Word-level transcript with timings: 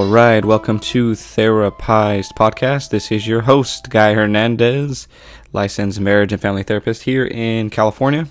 All 0.00 0.06
right, 0.06 0.42
welcome 0.42 0.80
to 0.80 1.12
Therapized 1.12 2.32
Podcast. 2.32 2.88
This 2.88 3.12
is 3.12 3.26
your 3.26 3.42
host, 3.42 3.90
Guy 3.90 4.14
Hernandez, 4.14 5.06
licensed 5.52 6.00
marriage 6.00 6.32
and 6.32 6.40
family 6.40 6.62
therapist 6.62 7.02
here 7.02 7.26
in 7.26 7.68
California. 7.68 8.26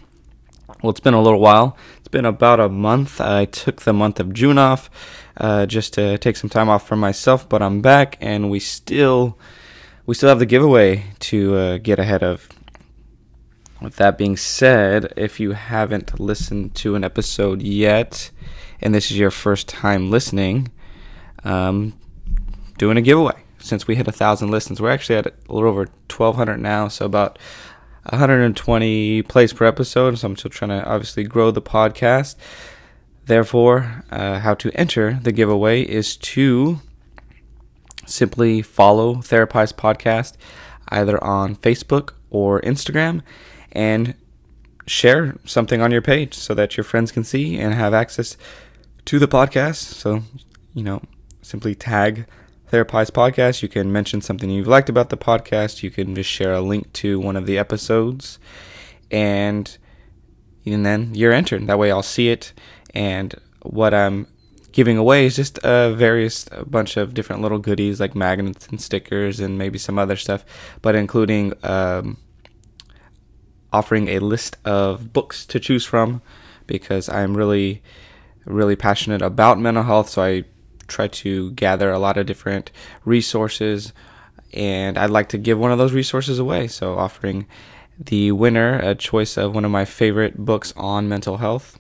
Well, 0.82 0.90
it's 0.90 1.00
been 1.00 1.14
a 1.14 1.22
little 1.22 1.40
while. 1.40 1.78
It's 2.00 2.08
been 2.08 2.26
about 2.26 2.60
a 2.60 2.70
month. 2.70 3.22
I 3.22 3.46
took 3.46 3.84
the 3.84 3.94
month 3.94 4.20
of 4.20 4.34
June 4.34 4.58
off 4.58 4.90
uh, 5.38 5.68
just 5.68 5.94
to 5.94 6.18
take 6.18 6.38
some 6.38 6.50
time 6.50 6.70
off 6.70 6.88
for 6.88 6.96
myself, 6.96 7.48
but 7.48 7.62
I'm 7.62 7.84
back, 7.84 8.18
and 8.20 8.50
we 8.50 8.60
still 8.60 9.38
we 10.08 10.16
still 10.16 10.30
have 10.30 10.40
the 10.40 10.48
giveaway 10.48 11.04
to 11.20 11.56
uh, 11.56 11.78
get 11.78 12.00
ahead 12.00 12.24
of. 12.24 12.50
With 13.80 13.98
that 13.98 14.18
being 14.18 14.38
said, 14.38 15.14
if 15.16 15.40
you 15.40 15.52
haven't 15.52 16.20
listened 16.20 16.74
to 16.78 16.96
an 16.96 17.04
episode 17.04 17.62
yet, 17.62 18.32
and 18.82 18.96
this 18.96 19.12
is 19.12 19.20
your 19.20 19.30
first 19.30 19.68
time 19.68 20.10
listening, 20.10 20.72
um, 21.44 21.94
doing 22.78 22.98
a 22.98 23.02
giveaway 23.02 23.44
since 23.60 23.88
we 23.88 23.96
hit 23.96 24.08
a 24.08 24.12
thousand 24.12 24.52
listens. 24.52 24.82
We're 24.82 24.92
actually 24.92 25.18
at 25.18 25.28
a 25.28 25.34
little 25.54 25.70
over 25.70 25.82
1,200 25.82 26.58
now, 26.58 26.88
so 26.88 27.06
about 27.06 27.38
120 28.04 29.22
plays 29.24 29.54
per 29.54 29.66
episode. 29.66 30.18
So 30.18 30.28
I'm 30.28 30.36
still 30.36 30.52
trying 30.52 30.70
to 30.70 30.84
obviously 30.86 31.24
grow 31.24 31.52
the 31.52 31.62
podcast. 31.62 32.36
Therefore, 33.26 34.04
uh, 34.10 34.40
how 34.40 34.56
to 34.56 34.72
enter 34.72 35.20
the 35.22 35.32
giveaway 35.32 35.82
is 35.84 36.18
to 36.18 36.80
simply 38.06 38.62
follow 38.62 39.16
Therapized 39.16 39.76
Podcast 39.76 40.36
either 40.88 41.24
on 41.24 41.56
Facebook 41.56 42.14
or 42.32 42.60
Instagram 42.62 43.22
and 43.72 44.16
share 44.88 45.36
something 45.46 45.82
on 45.82 45.92
your 45.92 46.02
page 46.02 46.34
so 46.34 46.56
that 46.56 46.76
your 46.76 46.84
friends 46.84 47.12
can 47.12 47.24
see 47.24 47.60
and 47.60 47.76
have 47.76 47.94
access 47.94 48.36
to 49.06 49.20
the 49.20 49.28
podcast. 49.28 49.76
So, 49.76 50.24
you 50.74 50.84
know, 50.84 51.02
simply 51.50 51.74
tag 51.74 52.28
Therapized 52.72 53.12
Podcast. 53.12 53.64
You 53.64 53.70
can 53.70 53.92
mention 53.92 54.22
something 54.22 54.50
you've 54.50 54.68
liked 54.68 54.90
about 54.90 55.10
the 55.10 55.18
podcast. 55.18 55.82
You 55.82 55.90
can 55.90 56.14
just 56.14 56.30
share 56.30 56.54
a 56.54 56.62
link 56.62 56.94
to 56.94 57.20
one 57.20 57.36
of 57.36 57.48
the 57.48 57.58
episodes, 57.58 58.38
and 59.10 59.78
and 60.66 60.86
then 60.86 61.16
you're 61.16 61.34
entered. 61.34 61.66
That 61.66 61.80
way, 61.80 61.92
I'll 61.92 62.04
see 62.04 62.30
it. 62.30 62.54
And 62.94 63.34
what 63.64 63.94
I'm 63.94 64.28
giving 64.72 64.98
away 64.98 65.26
is 65.26 65.36
just 65.36 65.58
a 65.64 65.92
various 65.96 66.46
a 66.52 66.64
bunch 66.64 66.96
of 66.96 67.16
different 67.16 67.42
little 67.42 67.58
goodies 67.58 68.00
like 68.00 68.14
magnets 68.14 68.68
and 68.68 68.80
stickers 68.80 69.40
and 69.40 69.58
maybe 69.58 69.80
some 69.80 69.98
other 69.98 70.16
stuff, 70.16 70.46
but 70.84 70.94
including 70.94 71.54
um, 71.64 72.18
offering 73.74 74.10
a 74.10 74.20
list 74.20 74.58
of 74.64 75.12
books 75.12 75.48
to 75.48 75.60
choose 75.60 75.86
from 75.86 76.22
because 76.68 77.10
I'm 77.10 77.36
really 77.36 77.82
really 78.46 78.76
passionate 78.76 79.24
about 79.24 79.60
mental 79.60 79.84
health. 79.84 80.10
So 80.10 80.22
I 80.22 80.44
try 80.90 81.08
to 81.08 81.52
gather 81.52 81.92
a 81.92 82.00
lot 82.00 82.18
of 82.18 82.26
different 82.26 82.72
resources, 83.06 83.94
and 84.54 84.98
I'd 84.98 85.10
like 85.10 85.30
to 85.30 85.38
give 85.38 85.60
one 85.60 85.72
of 85.72 85.78
those 85.78 85.94
resources 85.94 86.40
away. 86.40 86.68
So, 86.68 86.98
offering 86.98 87.48
the 88.00 88.32
winner 88.32 88.80
a 88.80 88.96
choice 88.96 89.38
of 89.38 89.54
one 89.54 89.66
of 89.66 89.72
my 89.72 89.86
favorite 89.86 90.38
books 90.38 90.74
on 90.78 91.10
mental 91.10 91.38
health. 91.38 91.78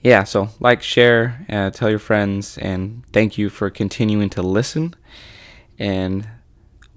Yeah, 0.00 0.24
so 0.24 0.50
like, 0.60 0.82
share, 0.82 1.44
uh, 1.48 1.70
tell 1.70 1.90
your 1.90 1.98
friends, 1.98 2.56
and 2.58 3.04
thank 3.12 3.36
you 3.36 3.50
for 3.50 3.68
continuing 3.68 4.30
to 4.30 4.42
listen. 4.42 4.94
And 5.78 6.28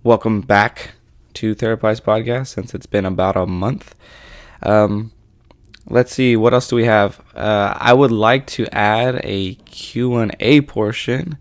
welcome 0.04 0.42
back 0.42 0.92
to 1.34 1.56
Therapized 1.56 2.02
Podcast 2.02 2.48
since 2.48 2.74
it's 2.74 2.86
been 2.86 3.06
about 3.06 3.36
a 3.36 3.46
month. 3.46 3.96
Um, 4.64 5.12
let's 5.90 6.14
see 6.14 6.36
what 6.36 6.54
else 6.54 6.68
do 6.68 6.76
we 6.76 6.86
have? 6.86 7.22
Uh, 7.36 7.74
i 7.78 7.94
would 7.94 8.12
like 8.12 8.46
to 8.46 8.68
add 8.74 9.20
a 9.24 9.56
q&a 9.56 10.62
portion 10.62 11.38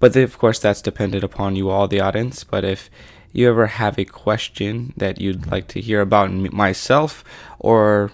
but 0.00 0.14
of 0.16 0.38
course 0.38 0.58
that's 0.58 0.82
dependent 0.82 1.24
upon 1.24 1.56
you 1.56 1.70
all 1.70 1.88
the 1.88 2.00
audience 2.00 2.44
but 2.44 2.64
if 2.64 2.90
you 3.32 3.48
ever 3.48 3.66
have 3.66 3.98
a 3.98 4.04
question 4.04 4.92
that 4.96 5.20
you'd 5.20 5.46
like 5.46 5.68
to 5.68 5.80
hear 5.80 6.00
about 6.00 6.30
myself 6.30 7.22
or 7.58 8.10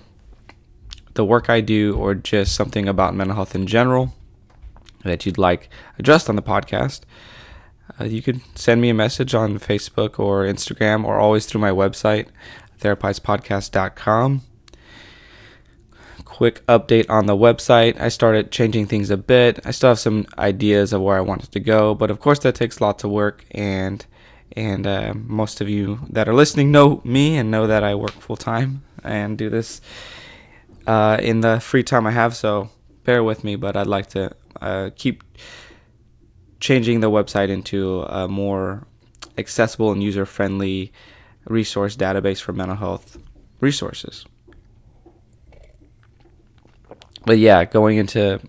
the 1.14 1.24
work 1.24 1.48
i 1.48 1.60
do 1.60 1.94
or 1.96 2.14
just 2.14 2.54
something 2.54 2.88
about 2.88 3.14
mental 3.14 3.36
health 3.36 3.54
in 3.54 3.66
general 3.66 4.12
that 5.04 5.24
you'd 5.24 5.38
like 5.38 5.68
addressed 5.98 6.28
on 6.28 6.36
the 6.36 6.42
podcast 6.42 7.02
uh, 8.00 8.04
you 8.04 8.22
could 8.22 8.40
send 8.56 8.80
me 8.80 8.90
a 8.90 8.94
message 8.94 9.34
on 9.34 9.58
facebook 9.58 10.18
or 10.18 10.44
instagram 10.44 11.04
or 11.04 11.18
always 11.18 11.46
through 11.46 11.60
my 11.60 11.70
website 11.70 12.26
therapizedpodcast.com 12.80 14.42
quick 16.34 16.66
update 16.66 17.08
on 17.08 17.26
the 17.26 17.36
website. 17.36 17.94
I 18.00 18.08
started 18.08 18.50
changing 18.50 18.86
things 18.86 19.08
a 19.08 19.16
bit. 19.16 19.60
I 19.64 19.70
still 19.70 19.90
have 19.90 20.00
some 20.00 20.26
ideas 20.36 20.92
of 20.92 21.00
where 21.00 21.16
I 21.16 21.20
wanted 21.20 21.52
to 21.52 21.60
go, 21.60 21.94
but 21.94 22.10
of 22.10 22.18
course 22.18 22.40
that 22.40 22.56
takes 22.56 22.80
lots 22.80 23.04
of 23.04 23.10
work 23.12 23.44
and 23.52 24.04
and 24.56 24.84
uh, 24.84 25.14
most 25.14 25.60
of 25.60 25.68
you 25.68 26.00
that 26.10 26.28
are 26.28 26.34
listening 26.34 26.72
know 26.72 27.00
me 27.04 27.36
and 27.36 27.52
know 27.52 27.68
that 27.68 27.84
I 27.84 27.94
work 27.94 28.16
full 28.26 28.36
time 28.36 28.82
and 29.04 29.38
do 29.38 29.48
this 29.48 29.80
uh, 30.88 31.18
in 31.22 31.40
the 31.40 31.60
free 31.60 31.84
time 31.84 32.04
I 32.04 32.10
have. 32.10 32.34
So 32.34 32.68
bear 33.04 33.22
with 33.22 33.44
me, 33.44 33.54
but 33.54 33.76
I'd 33.76 33.86
like 33.86 34.08
to 34.08 34.32
uh, 34.60 34.90
keep 34.96 35.22
changing 36.58 36.98
the 36.98 37.10
website 37.10 37.48
into 37.48 38.02
a 38.02 38.26
more 38.26 38.88
accessible 39.38 39.92
and 39.92 40.02
user 40.02 40.26
friendly 40.26 40.92
resource 41.46 41.96
database 41.96 42.40
for 42.40 42.52
mental 42.52 42.76
health 42.76 43.18
resources 43.60 44.26
but 47.26 47.38
yeah, 47.38 47.64
going 47.64 47.98
into 47.98 48.40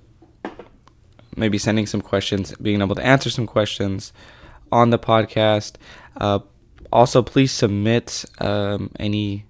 maybe 1.36 1.58
sending 1.58 1.86
some 1.86 2.02
questions, 2.02 2.56
being 2.56 2.82
able 2.82 2.96
to 2.96 3.06
answer 3.06 3.30
some 3.30 3.46
questions 3.48 4.14
on 4.72 4.90
the 4.90 5.00
podcast. 5.00 5.76
Uh, 6.18 6.40
also, 6.92 7.22
please 7.22 7.52
submit 7.52 8.26
um, 8.40 8.92
any 9.00 9.46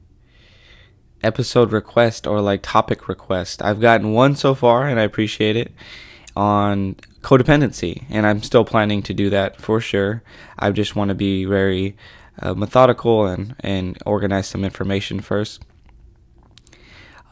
episode 1.22 1.72
request 1.72 2.28
or 2.28 2.42
like 2.42 2.62
topic 2.64 3.08
request. 3.08 3.62
I've 3.62 3.80
gotten 3.80 4.14
one 4.14 4.36
so 4.36 4.56
far, 4.56 4.88
and 4.88 5.00
I 5.00 5.04
appreciate 5.04 5.56
it 5.56 5.72
on 6.36 6.96
codependency, 7.22 8.04
and 8.10 8.26
I'm 8.26 8.44
still 8.44 8.66
planning 8.66 9.02
to 9.04 9.14
do 9.14 9.30
that 9.30 9.60
for 9.60 9.80
sure. 9.80 10.24
I 10.58 10.72
just 10.72 10.96
want 10.96 11.10
to 11.10 11.16
be 11.16 11.46
very 11.46 11.96
uh, 12.42 12.54
methodical 12.54 13.26
and 13.26 13.56
and 13.62 13.98
organize 14.06 14.48
some 14.48 14.64
information 14.64 15.20
first 15.20 15.64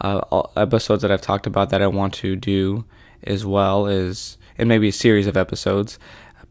uh, 0.04 0.44
episodes 0.56 1.02
that 1.02 1.12
I've 1.12 1.22
talked 1.22 1.48
about 1.48 1.70
that 1.70 1.82
I 1.82 1.88
want 1.88 2.14
to 2.16 2.36
do 2.36 2.86
as 3.24 3.46
well 3.46 3.88
is, 3.88 4.38
and 4.58 4.68
maybe 4.68 4.90
a 4.90 4.94
series 4.94 5.28
of 5.28 5.38
episodes, 5.38 5.98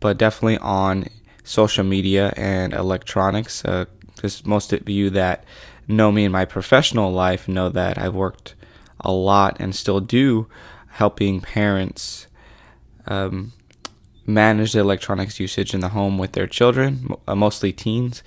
but 0.00 0.18
definitely 0.18 0.58
on 0.58 1.06
social 1.44 1.84
media 1.84 2.32
and 2.36 2.72
electronics. 2.72 3.62
Because 3.62 4.40
uh, 4.40 4.48
most 4.48 4.72
of 4.72 4.88
you 4.88 5.10
that 5.10 5.44
know 5.86 6.10
me 6.10 6.24
in 6.24 6.32
my 6.32 6.44
professional 6.44 7.12
life 7.12 7.48
know 7.48 7.68
that 7.68 7.98
I've 7.98 8.14
worked 8.14 8.54
a 9.00 9.12
lot 9.12 9.56
and 9.60 9.74
still 9.74 10.00
do 10.00 10.46
helping 10.88 11.40
parents 11.40 12.26
um, 13.06 13.52
manage 14.26 14.72
the 14.72 14.80
electronics 14.80 15.40
usage 15.40 15.75
in 15.75 15.81
the 15.81 15.88
home 15.88 16.19
with 16.19 16.32
their 16.32 16.46
children, 16.46 17.14
uh, 17.26 17.34
mostly 17.34 17.72
teens. 17.72 18.22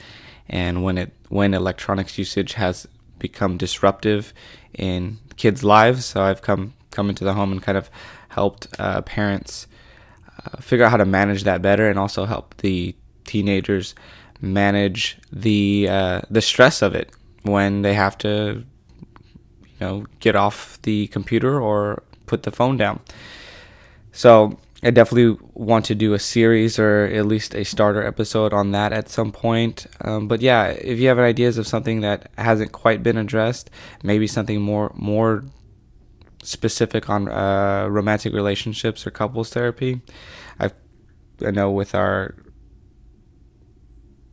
And 0.48 0.84
when 0.84 0.98
it 0.98 1.12
when 1.30 1.54
electronics 1.54 2.18
usage 2.18 2.54
has 2.54 2.88
become 3.28 3.58
disruptive 3.58 4.34
in 4.74 5.18
kids' 5.38 5.64
lives. 5.64 6.06
So 6.06 6.22
I've 6.22 6.42
come 6.42 6.74
come 6.92 7.10
into 7.10 7.26
the 7.26 7.34
home 7.34 7.52
and 7.52 7.62
kind 7.62 7.78
of 7.78 7.90
helped 8.30 8.68
uh, 8.80 9.02
parents 9.02 9.68
uh, 10.40 10.58
figure 10.62 10.86
out 10.86 10.92
how 10.92 10.98
to 10.98 11.06
manage 11.06 11.44
that 11.44 11.62
better, 11.62 11.90
and 11.90 12.00
also 12.00 12.26
help 12.26 12.46
the 12.58 12.96
teenagers 13.24 13.96
manage 14.42 15.18
the 15.32 15.88
uh, 15.90 16.22
the 16.30 16.42
stress 16.42 16.82
of 16.82 16.96
it 16.96 17.10
when 17.44 17.82
they 17.82 17.94
have 17.94 18.18
to, 18.18 18.64
you 19.66 19.80
know, 19.82 20.06
get 20.20 20.36
off 20.36 20.80
the 20.82 21.08
computer 21.08 21.62
or 21.62 22.04
put 22.26 22.44
the 22.44 22.52
phone 22.52 22.78
down. 22.78 23.00
So 24.12 24.58
I 24.86 24.92
definitely 24.92 25.44
want 25.56 25.86
to 25.86 25.96
do 25.96 26.14
a 26.14 26.20
series 26.20 26.78
or 26.78 27.06
at 27.06 27.26
least 27.26 27.56
a 27.56 27.66
starter 27.66 28.06
episode 28.06 28.54
on 28.54 28.72
that 28.74 28.94
at 28.94 29.10
some 29.10 29.32
point. 29.32 29.88
Um, 30.02 30.28
but 30.28 30.42
yeah, 30.42 30.68
if 30.68 31.00
you 31.00 31.08
have 31.08 31.18
ideas 31.18 31.58
of 31.58 31.66
something 31.66 32.02
that 32.02 32.30
hasn't 32.38 32.72
quite 32.72 33.02
been 33.02 33.18
addressed, 33.18 33.72
maybe 34.04 34.28
something 34.28 34.62
more 34.62 34.92
more 34.94 35.44
specific 36.44 37.10
on 37.10 37.28
uh, 37.28 37.88
romantic 37.90 38.32
relationships 38.32 39.08
or 39.08 39.10
couples 39.10 39.50
therapy, 39.50 40.02
I 40.60 40.70
I 41.44 41.50
know 41.50 41.72
with 41.72 41.96
our 41.96 42.36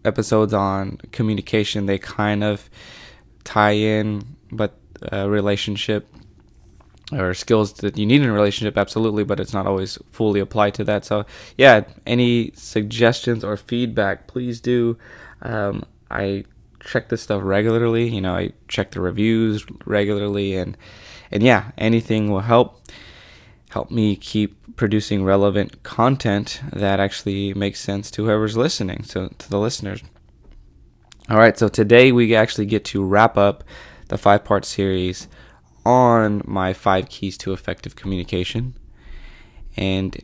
episodes 0.04 0.52
on 0.52 0.98
communication, 1.12 1.86
they 1.86 1.98
kind 1.98 2.44
of 2.44 2.68
tie 3.44 3.70
in, 3.70 4.36
but 4.50 4.78
uh, 5.10 5.30
relationship 5.30 6.14
or 7.12 7.34
skills 7.34 7.74
that 7.74 7.98
you 7.98 8.06
need 8.06 8.22
in 8.22 8.28
a 8.28 8.32
relationship 8.32 8.76
absolutely 8.78 9.24
but 9.24 9.40
it's 9.40 9.52
not 9.52 9.66
always 9.66 9.98
fully 10.10 10.40
applied 10.40 10.74
to 10.74 10.84
that 10.84 11.04
so 11.04 11.24
yeah 11.56 11.84
any 12.06 12.50
suggestions 12.54 13.44
or 13.44 13.56
feedback 13.56 14.26
please 14.26 14.60
do 14.60 14.96
um, 15.42 15.84
i 16.10 16.44
check 16.80 17.08
this 17.08 17.22
stuff 17.22 17.42
regularly 17.44 18.08
you 18.08 18.20
know 18.20 18.34
i 18.34 18.50
check 18.68 18.90
the 18.90 19.00
reviews 19.00 19.64
regularly 19.84 20.54
and 20.56 20.76
and 21.30 21.42
yeah 21.42 21.70
anything 21.78 22.30
will 22.30 22.40
help 22.40 22.80
help 23.72 23.90
me 23.90 24.14
keep 24.16 24.76
producing 24.76 25.24
relevant 25.24 25.82
content 25.82 26.60
that 26.72 27.00
actually 27.00 27.54
makes 27.54 27.80
sense 27.80 28.10
to 28.10 28.24
whoever's 28.24 28.56
listening, 28.56 29.02
so 29.02 29.28
to 29.38 29.50
the 29.50 29.58
listeners. 29.58 30.02
All 31.28 31.38
right, 31.38 31.56
so 31.56 31.68
today 31.68 32.12
we 32.12 32.34
actually 32.34 32.66
get 32.66 32.84
to 32.86 33.04
wrap 33.04 33.38
up 33.38 33.64
the 34.08 34.18
five 34.18 34.44
part 34.44 34.64
series 34.64 35.28
on 35.84 36.42
my 36.44 36.72
five 36.72 37.08
keys 37.08 37.36
to 37.38 37.52
effective 37.52 37.96
communication. 37.96 38.74
And 39.76 40.22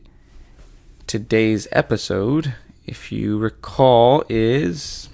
today's 1.07 1.67
episode, 1.73 2.55
if 2.87 3.11
you 3.11 3.39
recall, 3.39 4.25
is 4.29 5.09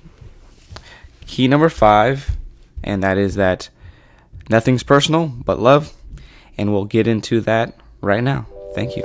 key 1.26 1.48
number 1.48 1.68
five, 1.68 2.36
and 2.82 3.02
that 3.02 3.18
is 3.18 3.36
that 3.36 3.68
nothing's 4.48 4.82
personal 4.82 5.26
but 5.26 5.58
love. 5.58 5.92
And 6.56 6.72
we'll 6.72 6.84
get 6.84 7.06
into 7.06 7.40
that 7.42 7.76
right 8.00 8.22
now. 8.22 8.46
Thank 8.74 8.96
you. 8.96 9.02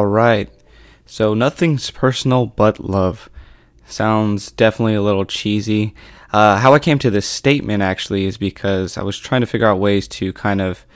All 0.00 0.06
right. 0.06 0.48
So 1.04 1.34
nothing's 1.34 1.90
personal 1.90 2.46
but 2.46 2.80
love. 2.80 3.28
Sounds 3.84 4.50
definitely 4.50 4.94
a 4.94 5.02
little 5.02 5.26
cheesy. 5.26 5.94
Uh, 6.32 6.56
how 6.56 6.72
I 6.72 6.78
came 6.78 6.98
to 7.00 7.10
this 7.10 7.26
statement 7.26 7.82
actually 7.82 8.24
is 8.24 8.38
because 8.38 8.96
I 8.96 9.02
was 9.02 9.18
trying 9.18 9.42
to 9.42 9.46
figure 9.46 9.66
out 9.66 9.78
ways 9.78 10.08
to 10.08 10.32
kind 10.32 10.62
of 10.62 10.86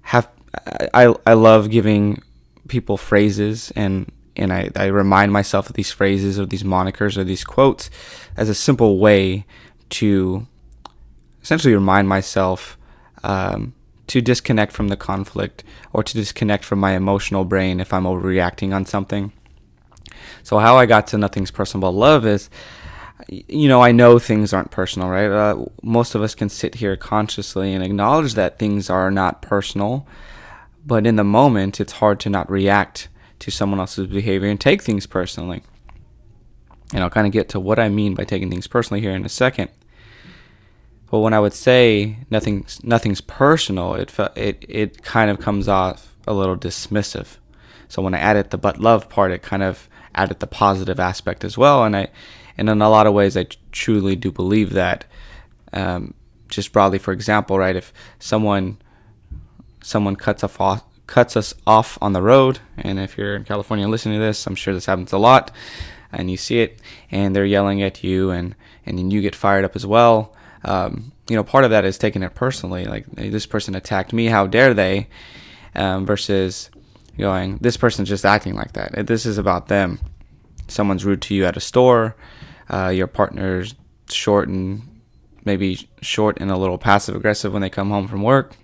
have. 0.00 0.30
I 0.94 1.14
I 1.26 1.34
love 1.34 1.68
giving 1.68 2.22
people 2.68 2.96
phrases 2.96 3.70
and 3.76 4.10
and 4.34 4.50
I, 4.50 4.70
I 4.76 4.86
remind 4.86 5.30
myself 5.30 5.68
of 5.68 5.76
these 5.76 5.92
phrases 5.92 6.38
or 6.40 6.46
these 6.46 6.62
monikers 6.62 7.18
or 7.18 7.24
these 7.24 7.44
quotes 7.44 7.90
as 8.34 8.48
a 8.48 8.54
simple 8.54 8.98
way 8.98 9.44
to 10.00 10.46
essentially 11.42 11.74
remind 11.74 12.08
myself 12.08 12.78
um, 13.24 13.74
to 14.08 14.20
disconnect 14.20 14.72
from 14.72 14.88
the 14.88 14.96
conflict 14.96 15.64
or 15.92 16.02
to 16.02 16.14
disconnect 16.14 16.64
from 16.64 16.78
my 16.78 16.92
emotional 16.92 17.44
brain 17.44 17.80
if 17.80 17.92
I'm 17.92 18.04
overreacting 18.04 18.74
on 18.74 18.84
something. 18.84 19.32
So, 20.42 20.58
how 20.58 20.76
I 20.76 20.86
got 20.86 21.06
to 21.08 21.18
nothing's 21.18 21.50
personal 21.50 21.82
but 21.82 21.96
love 21.96 22.26
is, 22.26 22.50
you 23.28 23.68
know, 23.68 23.82
I 23.82 23.92
know 23.92 24.18
things 24.18 24.52
aren't 24.52 24.70
personal, 24.70 25.08
right? 25.08 25.30
Uh, 25.30 25.66
most 25.82 26.14
of 26.14 26.22
us 26.22 26.34
can 26.34 26.48
sit 26.48 26.76
here 26.76 26.96
consciously 26.96 27.72
and 27.72 27.84
acknowledge 27.84 28.34
that 28.34 28.58
things 28.58 28.90
are 28.90 29.10
not 29.10 29.42
personal, 29.42 30.06
but 30.84 31.06
in 31.06 31.16
the 31.16 31.24
moment, 31.24 31.80
it's 31.80 31.94
hard 31.94 32.18
to 32.20 32.30
not 32.30 32.50
react 32.50 33.08
to 33.38 33.50
someone 33.50 33.80
else's 33.80 34.06
behavior 34.06 34.48
and 34.48 34.60
take 34.60 34.82
things 34.82 35.06
personally. 35.06 35.62
And 36.92 37.02
I'll 37.02 37.10
kind 37.10 37.26
of 37.26 37.32
get 37.32 37.48
to 37.50 37.60
what 37.60 37.78
I 37.78 37.88
mean 37.88 38.14
by 38.14 38.24
taking 38.24 38.50
things 38.50 38.66
personally 38.66 39.00
here 39.00 39.12
in 39.12 39.24
a 39.24 39.28
second. 39.28 39.70
But 41.12 41.18
when 41.18 41.34
I 41.34 41.40
would 41.40 41.52
say 41.52 42.16
nothing's 42.30 42.82
nothing's 42.82 43.20
personal, 43.20 43.92
it 43.96 44.18
it 44.34 44.64
it 44.66 45.02
kind 45.02 45.30
of 45.30 45.38
comes 45.38 45.68
off 45.68 46.16
a 46.26 46.32
little 46.32 46.56
dismissive. 46.56 47.36
So 47.86 48.00
when 48.00 48.14
I 48.14 48.18
added 48.18 48.48
the 48.48 48.56
but 48.56 48.80
love 48.80 49.10
part, 49.10 49.30
it 49.30 49.42
kind 49.42 49.62
of 49.62 49.90
added 50.14 50.40
the 50.40 50.46
positive 50.46 50.98
aspect 50.98 51.44
as 51.44 51.58
well. 51.58 51.84
And 51.84 51.94
I, 51.94 52.08
and 52.56 52.70
in 52.70 52.80
a 52.80 52.88
lot 52.88 53.06
of 53.06 53.12
ways, 53.12 53.36
I 53.36 53.44
truly 53.72 54.16
do 54.16 54.32
believe 54.32 54.72
that. 54.72 55.04
Um, 55.74 56.14
just 56.48 56.72
broadly, 56.72 56.98
for 56.98 57.12
example, 57.12 57.58
right? 57.58 57.76
If 57.76 57.92
someone 58.18 58.78
someone 59.82 60.16
cuts 60.16 60.42
off 60.42 60.82
cuts 61.06 61.36
us 61.36 61.52
off 61.66 61.98
on 62.00 62.14
the 62.14 62.22
road, 62.22 62.60
and 62.78 62.98
if 62.98 63.18
you're 63.18 63.36
in 63.36 63.44
California 63.44 63.86
listening 63.86 64.18
to 64.18 64.24
this, 64.24 64.46
I'm 64.46 64.54
sure 64.54 64.72
this 64.72 64.86
happens 64.86 65.12
a 65.12 65.18
lot, 65.18 65.50
and 66.10 66.30
you 66.30 66.38
see 66.38 66.60
it, 66.60 66.80
and 67.10 67.36
they're 67.36 67.44
yelling 67.44 67.82
at 67.82 68.02
you, 68.02 68.30
and 68.30 68.54
and 68.86 69.12
you 69.12 69.20
get 69.20 69.34
fired 69.34 69.66
up 69.66 69.76
as 69.76 69.84
well 69.84 70.34
um, 70.64 71.12
you 71.28 71.36
know, 71.36 71.44
part 71.44 71.64
of 71.64 71.70
that 71.70 71.84
is 71.84 71.98
taking 71.98 72.22
it 72.22 72.34
personally. 72.34 72.84
Like 72.84 73.06
this 73.12 73.46
person 73.46 73.74
attacked 73.74 74.12
me, 74.12 74.26
how 74.26 74.46
dare 74.46 74.74
they? 74.74 75.08
Um, 75.74 76.04
versus 76.04 76.70
going, 77.18 77.58
this 77.58 77.76
person's 77.76 78.08
just 78.08 78.24
acting 78.24 78.54
like 78.54 78.72
that. 78.72 79.06
This 79.06 79.26
is 79.26 79.38
about 79.38 79.68
them. 79.68 79.98
Someone's 80.68 81.04
rude 81.04 81.22
to 81.22 81.34
you 81.34 81.44
at 81.46 81.56
a 81.56 81.60
store. 81.60 82.16
Uh, 82.68 82.88
your 82.88 83.06
partner's 83.06 83.74
short 84.08 84.48
and 84.48 84.82
maybe 85.44 85.88
short 86.00 86.38
and 86.40 86.50
a 86.50 86.56
little 86.56 86.78
passive 86.78 87.16
aggressive 87.16 87.52
when 87.52 87.62
they 87.62 87.70
come 87.70 87.90
home 87.90 88.08
from 88.08 88.22
work. 88.22 88.56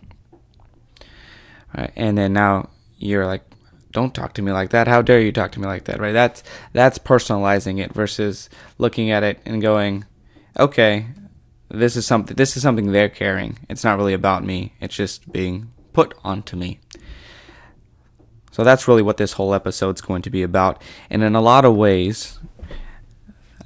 Right, 1.76 1.92
and 1.96 2.16
then 2.16 2.32
now 2.32 2.70
you're 2.98 3.26
like, 3.26 3.42
don't 3.90 4.14
talk 4.14 4.34
to 4.34 4.42
me 4.42 4.52
like 4.52 4.70
that. 4.70 4.88
How 4.88 5.02
dare 5.02 5.20
you 5.20 5.32
talk 5.32 5.52
to 5.52 5.60
me 5.60 5.66
like 5.66 5.84
that? 5.84 6.00
Right? 6.00 6.12
That's 6.12 6.42
that's 6.72 6.98
personalizing 6.98 7.78
it 7.78 7.92
versus 7.92 8.48
looking 8.78 9.10
at 9.10 9.22
it 9.22 9.40
and 9.44 9.60
going, 9.60 10.04
okay, 10.58 11.06
this 11.68 11.96
is 11.96 12.06
something 12.06 12.36
this 12.36 12.56
is 12.56 12.62
something 12.62 12.92
they're 12.92 13.08
carrying. 13.08 13.58
It's 13.68 13.84
not 13.84 13.98
really 13.98 14.14
about 14.14 14.44
me. 14.44 14.72
It's 14.80 14.96
just 14.96 15.30
being 15.32 15.70
put 15.92 16.14
onto 16.24 16.56
me. 16.56 16.80
So 18.50 18.64
that's 18.64 18.88
really 18.88 19.02
what 19.02 19.18
this 19.18 19.34
whole 19.34 19.54
episode's 19.54 20.00
going 20.00 20.22
to 20.22 20.30
be 20.30 20.42
about. 20.42 20.82
And 21.10 21.22
in 21.22 21.36
a 21.36 21.40
lot 21.40 21.64
of 21.64 21.76
ways, 21.76 22.38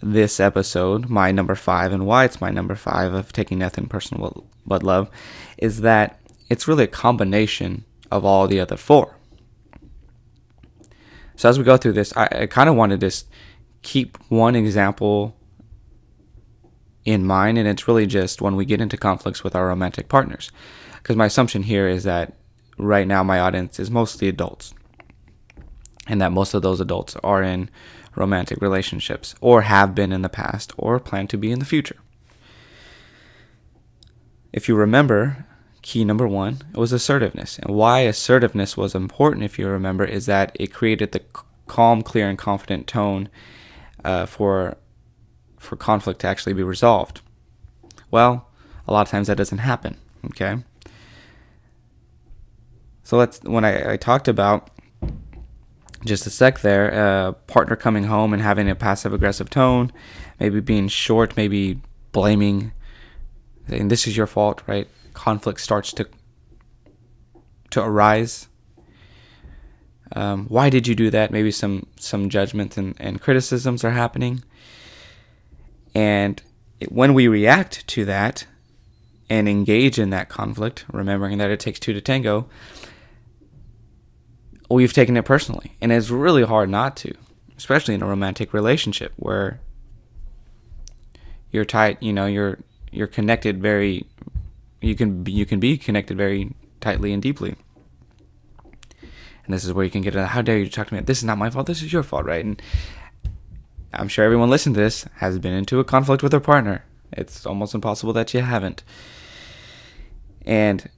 this 0.02 0.40
episode, 0.40 1.08
my 1.08 1.30
number 1.30 1.54
five, 1.54 1.92
and 1.92 2.04
why 2.06 2.24
it's 2.24 2.40
my 2.40 2.50
number 2.50 2.74
five 2.74 3.14
of 3.14 3.32
taking 3.32 3.58
nothing 3.58 3.86
personal 3.86 4.46
but 4.66 4.82
love, 4.82 5.08
is 5.56 5.80
that 5.80 6.18
it's 6.50 6.68
really 6.68 6.84
a 6.84 6.88
combination 6.88 7.84
of 8.10 8.24
all 8.24 8.46
the 8.46 8.60
other 8.60 8.76
four. 8.76 9.16
So 11.36 11.48
as 11.48 11.58
we 11.58 11.64
go 11.64 11.76
through 11.76 11.94
this, 11.94 12.14
I, 12.16 12.28
I 12.42 12.46
kind 12.46 12.68
of 12.68 12.74
wanted 12.74 13.00
to 13.00 13.06
just 13.06 13.28
keep 13.82 14.18
one 14.28 14.54
example 14.54 15.36
in 17.04 17.26
mind, 17.26 17.58
and 17.58 17.66
it's 17.66 17.88
really 17.88 18.06
just 18.06 18.40
when 18.40 18.56
we 18.56 18.64
get 18.64 18.80
into 18.80 18.96
conflicts 18.96 19.42
with 19.42 19.54
our 19.54 19.66
romantic 19.66 20.08
partners. 20.08 20.50
Because 20.96 21.16
my 21.16 21.26
assumption 21.26 21.64
here 21.64 21.88
is 21.88 22.04
that 22.04 22.34
right 22.78 23.06
now 23.06 23.22
my 23.22 23.40
audience 23.40 23.80
is 23.80 23.90
mostly 23.90 24.28
adults, 24.28 24.72
and 26.06 26.20
that 26.20 26.32
most 26.32 26.54
of 26.54 26.62
those 26.62 26.80
adults 26.80 27.16
are 27.22 27.42
in 27.42 27.70
romantic 28.14 28.60
relationships, 28.60 29.34
or 29.40 29.62
have 29.62 29.94
been 29.94 30.12
in 30.12 30.22
the 30.22 30.28
past, 30.28 30.72
or 30.76 31.00
plan 31.00 31.26
to 31.26 31.36
be 31.36 31.50
in 31.50 31.58
the 31.58 31.64
future. 31.64 31.96
If 34.52 34.68
you 34.68 34.76
remember, 34.76 35.46
key 35.80 36.04
number 36.04 36.28
one 36.28 36.58
it 36.72 36.76
was 36.76 36.92
assertiveness. 36.92 37.58
And 37.58 37.74
why 37.74 38.00
assertiveness 38.00 38.76
was 38.76 38.94
important, 38.94 39.44
if 39.44 39.58
you 39.58 39.66
remember, 39.66 40.04
is 40.04 40.26
that 40.26 40.54
it 40.60 40.72
created 40.72 41.12
the 41.12 41.22
calm, 41.66 42.02
clear, 42.02 42.28
and 42.28 42.38
confident 42.38 42.86
tone 42.86 43.28
uh, 44.04 44.26
for 44.26 44.76
for 45.62 45.76
conflict 45.76 46.20
to 46.20 46.26
actually 46.26 46.52
be 46.52 46.62
resolved? 46.62 47.20
Well, 48.10 48.48
a 48.86 48.92
lot 48.92 49.06
of 49.06 49.10
times 49.10 49.28
that 49.28 49.36
doesn't 49.36 49.58
happen. 49.58 49.96
Okay. 50.26 50.56
So 53.02 53.16
let's 53.16 53.42
when 53.42 53.64
I, 53.64 53.92
I 53.92 53.96
talked 53.96 54.28
about 54.28 54.70
just 56.04 56.26
a 56.26 56.30
sec 56.30 56.60
there, 56.60 56.90
a 56.90 57.28
uh, 57.28 57.32
partner 57.32 57.76
coming 57.76 58.04
home 58.04 58.32
and 58.32 58.42
having 58.42 58.68
a 58.68 58.74
passive 58.74 59.12
aggressive 59.12 59.50
tone, 59.50 59.92
maybe 60.40 60.60
being 60.60 60.88
short, 60.88 61.36
maybe 61.36 61.80
blaming, 62.10 62.72
saying 63.68 63.88
this 63.88 64.06
is 64.06 64.16
your 64.16 64.26
fault, 64.26 64.62
right? 64.66 64.88
Conflict 65.14 65.60
starts 65.60 65.92
to 65.94 66.08
to 67.70 67.82
arise. 67.82 68.48
Um, 70.14 70.46
why 70.46 70.68
did 70.68 70.86
you 70.86 70.94
do 70.94 71.10
that? 71.10 71.30
Maybe 71.30 71.50
some 71.50 71.86
some 71.96 72.28
judgments 72.28 72.76
and, 72.76 72.94
and 72.98 73.20
criticisms 73.20 73.84
are 73.84 73.90
happening. 73.90 74.42
And 75.94 76.42
when 76.88 77.14
we 77.14 77.28
react 77.28 77.86
to 77.88 78.04
that 78.06 78.46
and 79.28 79.48
engage 79.48 79.98
in 79.98 80.10
that 80.10 80.28
conflict, 80.28 80.84
remembering 80.92 81.38
that 81.38 81.50
it 81.50 81.60
takes 81.60 81.78
two 81.78 81.92
to 81.92 82.00
tango, 82.00 82.48
we've 84.70 84.92
taken 84.92 85.16
it 85.16 85.24
personally. 85.24 85.76
And 85.80 85.92
it's 85.92 86.10
really 86.10 86.44
hard 86.44 86.70
not 86.70 86.96
to, 86.98 87.14
especially 87.56 87.94
in 87.94 88.02
a 88.02 88.06
romantic 88.06 88.52
relationship 88.52 89.12
where 89.16 89.60
you're 91.50 91.64
tight, 91.64 92.02
you 92.02 92.12
know, 92.12 92.26
you're 92.26 92.58
you're 92.90 93.06
connected 93.06 93.60
very 93.62 94.06
you 94.82 94.94
can 94.94 95.22
be, 95.22 95.32
you 95.32 95.46
can 95.46 95.60
be 95.60 95.78
connected 95.78 96.16
very 96.16 96.54
tightly 96.80 97.12
and 97.12 97.22
deeply. 97.22 97.54
And 99.44 99.54
this 99.54 99.64
is 99.64 99.72
where 99.72 99.84
you 99.84 99.90
can 99.90 100.02
get 100.02 100.14
a, 100.14 100.26
how 100.26 100.42
dare 100.42 100.58
you 100.58 100.68
talk 100.68 100.88
to 100.88 100.94
me? 100.94 101.00
This 101.00 101.18
is 101.18 101.24
not 101.24 101.38
my 101.38 101.50
fault. 101.50 101.66
This 101.66 101.82
is 101.82 101.92
your 101.92 102.02
fault, 102.02 102.24
right? 102.24 102.44
And 102.44 102.60
I'm 103.92 104.08
sure 104.08 104.24
everyone 104.24 104.50
listening 104.50 104.74
to 104.74 104.80
this 104.80 105.04
has 105.16 105.38
been 105.38 105.52
into 105.52 105.80
a 105.80 105.84
conflict 105.84 106.22
with 106.22 106.32
their 106.32 106.40
partner. 106.40 106.84
It's 107.12 107.44
almost 107.44 107.74
impossible 107.74 108.12
that 108.14 108.32
you 108.32 108.40
haven't. 108.40 108.82
And 110.46 110.88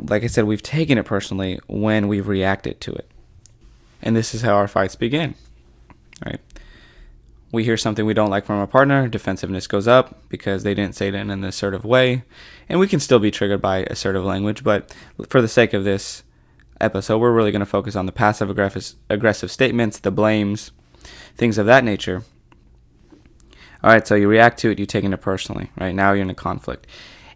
like 0.00 0.22
I 0.22 0.28
said, 0.28 0.44
we've 0.44 0.62
taken 0.62 0.98
it 0.98 1.04
personally 1.04 1.58
when 1.66 2.08
we've 2.08 2.28
reacted 2.28 2.80
to 2.82 2.92
it. 2.92 3.10
And 4.00 4.16
this 4.16 4.34
is 4.34 4.42
how 4.42 4.54
our 4.54 4.68
fights 4.68 4.96
begin. 4.96 5.34
Right? 6.24 6.40
we 7.52 7.64
hear 7.64 7.76
something 7.76 8.06
we 8.06 8.14
don't 8.14 8.30
like 8.30 8.46
from 8.46 8.58
our 8.58 8.66
partner, 8.66 9.06
defensiveness 9.06 9.66
goes 9.66 9.86
up 9.86 10.28
because 10.30 10.62
they 10.62 10.74
didn't 10.74 10.96
say 10.96 11.08
it 11.08 11.14
in 11.14 11.30
an 11.30 11.44
assertive 11.44 11.84
way. 11.84 12.24
And 12.68 12.80
we 12.80 12.88
can 12.88 12.98
still 12.98 13.18
be 13.18 13.30
triggered 13.30 13.60
by 13.60 13.80
assertive 13.84 14.24
language, 14.24 14.64
but 14.64 14.92
for 15.28 15.42
the 15.42 15.48
sake 15.48 15.74
of 15.74 15.84
this 15.84 16.22
episode, 16.80 17.18
we're 17.18 17.32
really 17.32 17.52
going 17.52 17.60
to 17.60 17.66
focus 17.66 17.96
on 17.96 18.06
the 18.06 18.12
passive 18.12 18.50
aggressive 18.50 19.50
statements, 19.50 19.98
the 19.98 20.10
blames, 20.10 20.72
things 21.36 21.58
of 21.58 21.66
that 21.66 21.84
nature. 21.84 22.22
All 23.82 23.90
right, 23.90 24.06
so 24.06 24.14
you 24.14 24.28
react 24.28 24.58
to 24.60 24.70
it, 24.70 24.78
you 24.78 24.86
take 24.86 25.04
it 25.04 25.20
personally, 25.20 25.70
right? 25.78 25.94
Now 25.94 26.12
you're 26.12 26.22
in 26.22 26.30
a 26.30 26.34
conflict. 26.34 26.86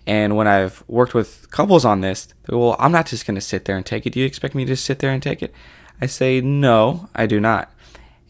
And 0.06 0.36
when 0.36 0.46
I've 0.46 0.84
worked 0.86 1.14
with 1.14 1.50
couples 1.50 1.84
on 1.84 2.00
this, 2.00 2.28
well, 2.48 2.76
I'm 2.78 2.92
not 2.92 3.06
just 3.06 3.26
going 3.26 3.34
to 3.34 3.40
sit 3.40 3.64
there 3.64 3.76
and 3.76 3.84
take 3.84 4.06
it. 4.06 4.12
Do 4.12 4.20
you 4.20 4.26
expect 4.26 4.54
me 4.54 4.64
to 4.64 4.76
sit 4.76 5.00
there 5.00 5.10
and 5.10 5.20
take 5.20 5.42
it? 5.42 5.52
I 6.00 6.06
say, 6.06 6.40
no, 6.40 7.08
I 7.14 7.26
do 7.26 7.40
not. 7.40 7.72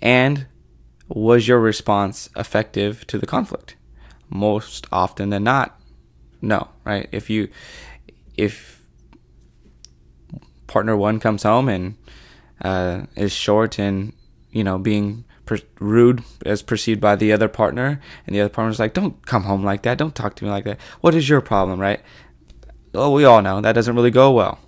And 0.00 0.46
was 1.08 1.46
your 1.46 1.60
response 1.60 2.30
effective 2.34 3.06
to 3.08 3.18
the 3.18 3.26
conflict? 3.26 3.76
Most 4.30 4.86
often 4.90 5.28
than 5.30 5.44
not, 5.44 5.78
no, 6.40 6.68
right? 6.84 7.08
If 7.12 7.28
you, 7.28 7.48
if 8.36 8.75
partner 10.66 10.96
one 10.96 11.20
comes 11.20 11.42
home 11.42 11.68
and 11.68 11.96
uh, 12.62 13.02
is 13.16 13.32
short 13.32 13.78
and, 13.78 14.12
you 14.50 14.64
know, 14.64 14.78
being 14.78 15.24
per- 15.46 15.58
rude 15.80 16.22
as 16.44 16.62
perceived 16.62 17.00
by 17.00 17.16
the 17.16 17.32
other 17.32 17.48
partner, 17.48 18.00
and 18.26 18.34
the 18.34 18.40
other 18.40 18.50
partner's 18.50 18.78
like, 18.78 18.94
"Don't 18.94 19.24
come 19.24 19.44
home 19.44 19.64
like 19.64 19.82
that. 19.82 19.98
Don't 19.98 20.14
talk 20.14 20.34
to 20.36 20.44
me 20.44 20.50
like 20.50 20.64
that. 20.64 20.78
What 21.00 21.14
is 21.14 21.28
your 21.28 21.40
problem?" 21.40 21.80
Right? 21.80 22.00
Well, 22.92 23.12
we 23.12 23.24
all 23.24 23.42
know 23.42 23.60
that 23.60 23.72
doesn't 23.72 23.94
really 23.94 24.10
go 24.10 24.32
well. 24.32 24.58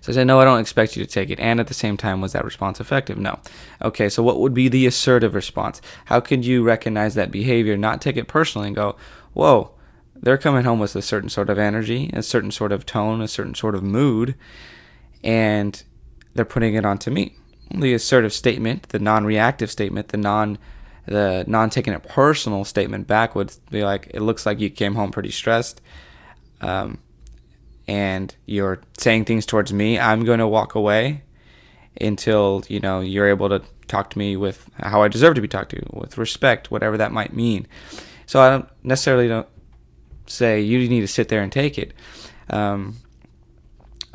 So 0.00 0.12
I 0.12 0.14
said, 0.14 0.26
"No, 0.26 0.40
I 0.40 0.44
don't 0.44 0.60
expect 0.60 0.96
you 0.96 1.04
to 1.04 1.10
take 1.10 1.30
it." 1.30 1.40
And 1.40 1.58
at 1.58 1.66
the 1.66 1.74
same 1.74 1.96
time, 1.96 2.20
was 2.20 2.32
that 2.32 2.44
response 2.44 2.80
effective? 2.80 3.18
No. 3.18 3.40
Okay, 3.82 4.08
so 4.08 4.22
what 4.22 4.40
would 4.40 4.54
be 4.54 4.68
the 4.68 4.86
assertive 4.86 5.34
response? 5.34 5.80
How 6.06 6.20
could 6.20 6.44
you 6.44 6.62
recognize 6.62 7.14
that 7.14 7.30
behavior, 7.30 7.76
not 7.76 8.00
take 8.00 8.16
it 8.16 8.28
personally, 8.28 8.68
and 8.68 8.76
go, 8.76 8.96
"Whoa." 9.32 9.72
They're 10.20 10.38
coming 10.38 10.64
home 10.64 10.78
with 10.78 10.96
a 10.96 11.02
certain 11.02 11.28
sort 11.28 11.50
of 11.50 11.58
energy, 11.58 12.10
a 12.12 12.22
certain 12.22 12.50
sort 12.50 12.72
of 12.72 12.86
tone, 12.86 13.20
a 13.20 13.28
certain 13.28 13.54
sort 13.54 13.74
of 13.74 13.82
mood, 13.82 14.34
and 15.22 15.82
they're 16.34 16.44
putting 16.44 16.74
it 16.74 16.84
onto 16.84 17.10
me 17.10 17.36
the 17.70 17.94
assertive 17.94 18.32
statement, 18.32 18.88
the 18.90 18.98
non-reactive 18.98 19.70
statement, 19.70 20.08
the 20.08 20.16
non 20.16 20.58
the 21.06 21.44
non 21.46 21.70
taking 21.70 21.92
it 21.92 22.02
personal 22.02 22.64
statement 22.64 23.06
back 23.06 23.36
would 23.36 23.54
be 23.70 23.84
like, 23.84 24.10
it 24.12 24.20
looks 24.22 24.44
like 24.44 24.58
you 24.58 24.68
came 24.68 24.96
home 24.96 25.12
pretty 25.12 25.30
stressed, 25.30 25.80
um, 26.60 26.98
and 27.86 28.34
you're 28.44 28.80
saying 28.98 29.24
things 29.24 29.46
towards 29.46 29.72
me. 29.72 29.98
I'm 29.98 30.24
going 30.24 30.40
to 30.40 30.48
walk 30.48 30.74
away 30.74 31.22
until 32.00 32.64
you 32.68 32.80
know 32.80 33.00
you're 33.00 33.28
able 33.28 33.48
to 33.48 33.62
talk 33.88 34.10
to 34.10 34.18
me 34.18 34.36
with 34.36 34.68
how 34.78 35.02
I 35.02 35.08
deserve 35.08 35.36
to 35.36 35.40
be 35.40 35.48
talked 35.48 35.70
to, 35.70 35.82
with 35.92 36.18
respect, 36.18 36.70
whatever 36.70 36.96
that 36.96 37.12
might 37.12 37.32
mean. 37.32 37.66
So 38.26 38.40
I 38.40 38.50
don't 38.50 38.68
necessarily 38.82 39.28
don't 39.28 39.46
say 40.26 40.60
you 40.60 40.88
need 40.88 41.00
to 41.00 41.08
sit 41.08 41.28
there 41.28 41.42
and 41.42 41.52
take 41.52 41.78
it. 41.78 41.92
Um, 42.50 42.96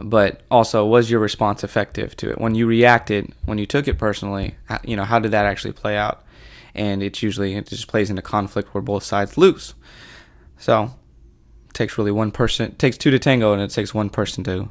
but 0.04 0.42
also 0.50 0.86
was 0.86 1.12
your 1.12 1.20
response 1.20 1.64
effective 1.64 2.16
to 2.18 2.32
it? 2.32 2.40
When 2.40 2.56
you 2.56 2.66
reacted 2.66 3.34
when 3.46 3.58
you 3.58 3.66
took 3.66 3.88
it 3.88 3.98
personally 3.98 4.56
you 4.84 4.96
know 4.96 5.04
how 5.04 5.20
did 5.20 5.32
that 5.32 5.46
actually 5.46 5.74
play 5.74 5.98
out? 5.98 6.24
And 6.74 7.04
it's 7.04 7.22
usually 7.22 7.56
it 7.56 7.68
just 7.68 7.88
plays 7.88 8.10
into 8.10 8.22
conflict 8.22 8.74
where 8.74 8.82
both 8.82 9.04
sides 9.04 9.38
lose. 9.38 9.74
So 10.58 10.96
it 11.68 11.74
takes 11.74 11.98
really 11.98 12.12
one 12.12 12.32
person 12.32 12.76
takes 12.76 12.98
two 12.98 13.12
to 13.12 13.20
tango 13.20 13.54
and 13.54 13.62
it 13.62 13.70
takes 13.70 13.94
one 13.94 14.10
person 14.10 14.44
to 14.46 14.70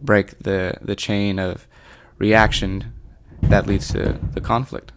break 0.00 0.38
the 0.38 0.78
the 0.82 0.96
chain 0.96 1.38
of 1.38 1.66
reaction 2.18 2.92
that 3.42 3.66
leads 3.66 3.88
to 3.92 4.18
the 4.32 4.40
conflict. 4.40 4.92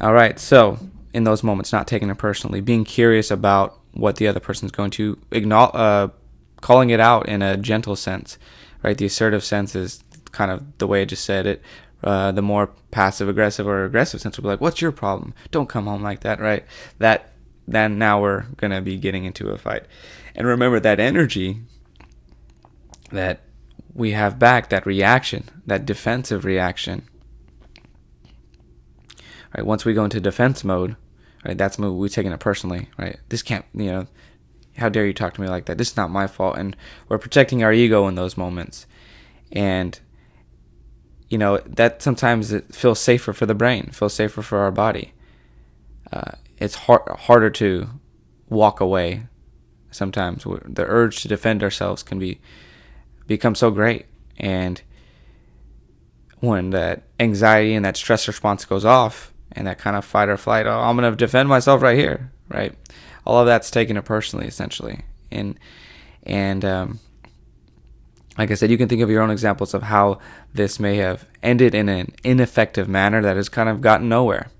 All 0.00 0.12
right 0.12 0.38
so 0.38 0.78
in 1.14 1.24
those 1.24 1.42
moments 1.42 1.72
not 1.72 1.86
taking 1.86 2.10
it 2.10 2.18
personally 2.18 2.60
being 2.60 2.84
curious 2.84 3.30
about 3.30 3.78
what 3.92 4.16
the 4.16 4.28
other 4.28 4.40
person's 4.40 4.70
going 4.70 4.90
to 4.90 5.18
acknowledge 5.30 5.74
uh, 5.74 6.08
calling 6.60 6.90
it 6.90 7.00
out 7.00 7.28
in 7.28 7.42
a 7.42 7.56
gentle 7.56 7.96
sense, 7.96 8.38
right? 8.82 8.96
The 8.96 9.06
assertive 9.06 9.44
sense 9.44 9.74
is 9.74 10.02
kind 10.32 10.50
of 10.50 10.78
the 10.78 10.86
way 10.86 11.02
I 11.02 11.04
just 11.04 11.24
said 11.24 11.46
it. 11.46 11.62
Uh, 12.02 12.30
the 12.30 12.42
more 12.42 12.68
passive 12.90 13.28
aggressive 13.28 13.66
or 13.66 13.84
aggressive 13.84 14.20
sense 14.20 14.36
will 14.36 14.42
be 14.42 14.48
like, 14.48 14.60
"What's 14.60 14.80
your 14.80 14.92
problem? 14.92 15.34
Don't 15.50 15.68
come 15.68 15.86
home 15.86 16.02
like 16.02 16.20
that," 16.20 16.40
right? 16.40 16.64
That 16.98 17.32
then 17.66 17.98
now 17.98 18.20
we're 18.20 18.42
gonna 18.56 18.80
be 18.80 18.96
getting 18.96 19.24
into 19.24 19.48
a 19.50 19.58
fight. 19.58 19.84
And 20.36 20.46
remember 20.46 20.78
that 20.78 21.00
energy 21.00 21.60
that 23.10 23.40
we 23.94 24.12
have 24.12 24.38
back, 24.38 24.68
that 24.68 24.86
reaction, 24.86 25.48
that 25.66 25.84
defensive 25.84 26.44
reaction. 26.44 27.02
Right. 29.56 29.64
Once 29.64 29.84
we 29.84 29.94
go 29.94 30.04
into 30.04 30.20
defense 30.20 30.62
mode, 30.62 30.96
right, 31.44 31.56
that's 31.56 31.78
move 31.78 31.96
we're 31.96 32.08
taking 32.08 32.32
it 32.32 32.40
personally, 32.40 32.88
right? 32.98 33.18
This 33.28 33.42
can't, 33.42 33.64
you 33.74 33.86
know, 33.86 34.06
how 34.76 34.88
dare 34.88 35.06
you 35.06 35.12
talk 35.12 35.34
to 35.34 35.40
me 35.40 35.48
like 35.48 35.66
that? 35.66 35.78
This 35.78 35.90
is 35.90 35.96
not 35.96 36.10
my 36.10 36.26
fault. 36.26 36.56
And 36.56 36.76
we're 37.08 37.18
protecting 37.18 37.62
our 37.62 37.72
ego 37.72 38.06
in 38.08 38.14
those 38.14 38.36
moments. 38.36 38.86
And, 39.50 39.98
you 41.28 41.38
know, 41.38 41.58
that 41.58 42.02
sometimes 42.02 42.52
it 42.52 42.74
feels 42.74 43.00
safer 43.00 43.32
for 43.32 43.46
the 43.46 43.54
brain, 43.54 43.90
feels 43.92 44.14
safer 44.14 44.42
for 44.42 44.58
our 44.58 44.70
body. 44.70 45.14
Uh, 46.12 46.32
it's 46.58 46.74
hard, 46.74 47.02
harder 47.08 47.50
to 47.50 47.88
walk 48.48 48.80
away 48.80 49.26
sometimes. 49.90 50.44
The 50.44 50.84
urge 50.86 51.22
to 51.22 51.28
defend 51.28 51.62
ourselves 51.62 52.02
can 52.02 52.18
be 52.18 52.40
become 53.26 53.54
so 53.54 53.70
great. 53.70 54.06
And 54.38 54.80
when 56.40 56.70
that 56.70 57.02
anxiety 57.18 57.74
and 57.74 57.84
that 57.84 57.96
stress 57.96 58.28
response 58.28 58.64
goes 58.64 58.84
off 58.84 59.32
and 59.52 59.66
that 59.66 59.78
kind 59.78 59.96
of 59.96 60.04
fight 60.04 60.28
or 60.28 60.36
flight, 60.36 60.66
oh, 60.66 60.80
I'm 60.80 60.96
to 60.98 61.14
defend 61.16 61.48
myself 61.48 61.82
right 61.82 61.98
here, 61.98 62.30
right? 62.48 62.74
all 63.28 63.40
of 63.40 63.46
that's 63.46 63.70
taken 63.70 63.96
it 63.98 64.04
personally, 64.06 64.46
essentially. 64.46 65.02
And 65.30 65.60
and 66.24 66.64
um, 66.64 66.98
like 68.38 68.50
I 68.50 68.54
said, 68.54 68.70
you 68.70 68.78
can 68.78 68.88
think 68.88 69.02
of 69.02 69.10
your 69.10 69.22
own 69.22 69.30
examples 69.30 69.74
of 69.74 69.82
how 69.82 70.18
this 70.54 70.80
may 70.80 70.96
have 70.96 71.26
ended 71.42 71.74
in 71.74 71.90
an 71.90 72.14
ineffective 72.24 72.88
manner 72.88 73.20
that 73.20 73.36
has 73.36 73.50
kind 73.50 73.68
of 73.68 73.82
gotten 73.82 74.08
nowhere. 74.08 74.50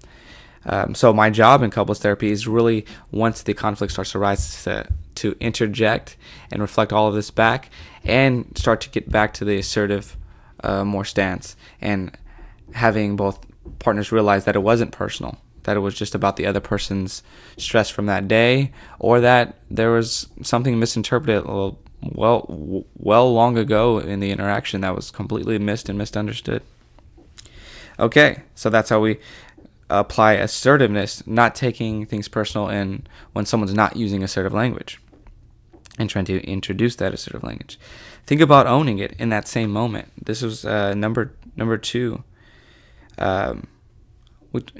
Um, 0.67 0.95
so 0.95 1.15
my 1.15 1.31
job 1.31 1.63
in 1.63 1.71
couples 1.71 2.01
therapy 2.01 2.31
is 2.31 2.47
really 2.47 2.85
once 3.11 3.43
the 3.43 3.55
conflict 3.55 3.93
starts 3.93 4.13
to 4.13 4.19
rise 4.19 4.65
to, 4.65 4.87
to 5.15 5.35
interject 5.41 6.19
and 6.51 6.61
reflect 6.61 6.93
all 6.93 7.09
of 7.09 7.15
this 7.15 7.31
back 7.31 7.71
and 8.05 8.53
start 8.55 8.83
to 8.83 8.91
get 8.91 9.11
back 9.11 9.33
to 9.35 9.47
the 9.47 9.57
assertive 9.57 10.17
uh, 10.63 10.85
more 10.85 11.07
stance 11.07 11.57
and 11.81 12.19
having 12.75 13.17
both 13.17 13.48
partners 13.79 14.13
realize 14.13 14.45
that 14.45 14.57
it 14.57 14.63
wasn't 14.63 14.93
personal 14.93 15.39
that 15.69 15.77
it 15.77 15.81
was 15.81 15.95
just 15.95 16.15
about 16.15 16.37
the 16.37 16.47
other 16.47 16.61
person's 16.61 17.23
stress 17.59 17.91
from 17.91 18.07
that 18.07 18.27
day, 18.27 18.73
or 18.99 19.21
that 19.21 19.59
there 19.71 19.91
was 19.91 20.27
something 20.43 20.79
misinterpreted 20.79 21.45
little, 21.45 21.79
well, 22.01 22.87
well 22.97 23.33
long 23.33 23.59
ago 23.59 23.99
in 23.99 24.21
the 24.21 24.31
interaction 24.31 24.81
that 24.81 24.97
was 24.97 25.11
completely 25.11 25.59
missed 25.59 25.91
and 25.91 25.99
misunderstood. 25.99 26.63
Okay, 27.99 28.45
so 28.55 28.71
that's 28.71 28.89
how 28.89 29.01
we 29.01 29.19
apply 29.91 30.35
assertiveness, 30.35 31.27
not 31.27 31.55
taking 31.55 32.07
things 32.07 32.29
personal, 32.29 32.69
and 32.69 33.07
when 33.35 33.45
someone's 33.45 33.75
not 33.75 33.95
using 33.95 34.23
assertive 34.23 34.55
language, 34.55 34.99
and 35.99 36.09
trying 36.09 36.25
to 36.25 36.43
introduce 36.45 36.97
that 36.97 37.13
assertive 37.13 37.43
language. 37.43 37.79
Think 38.27 38.41
about 38.41 38.67
owning 38.67 39.01
it 39.01 39.15
in 39.19 39.29
that 39.29 39.47
same 39.47 39.71
moment. 39.71 40.13
This 40.25 40.41
was 40.41 40.65
uh, 40.65 40.95
number 40.95 41.35
number 41.57 41.77
two. 41.77 42.25
Um, 43.19 43.67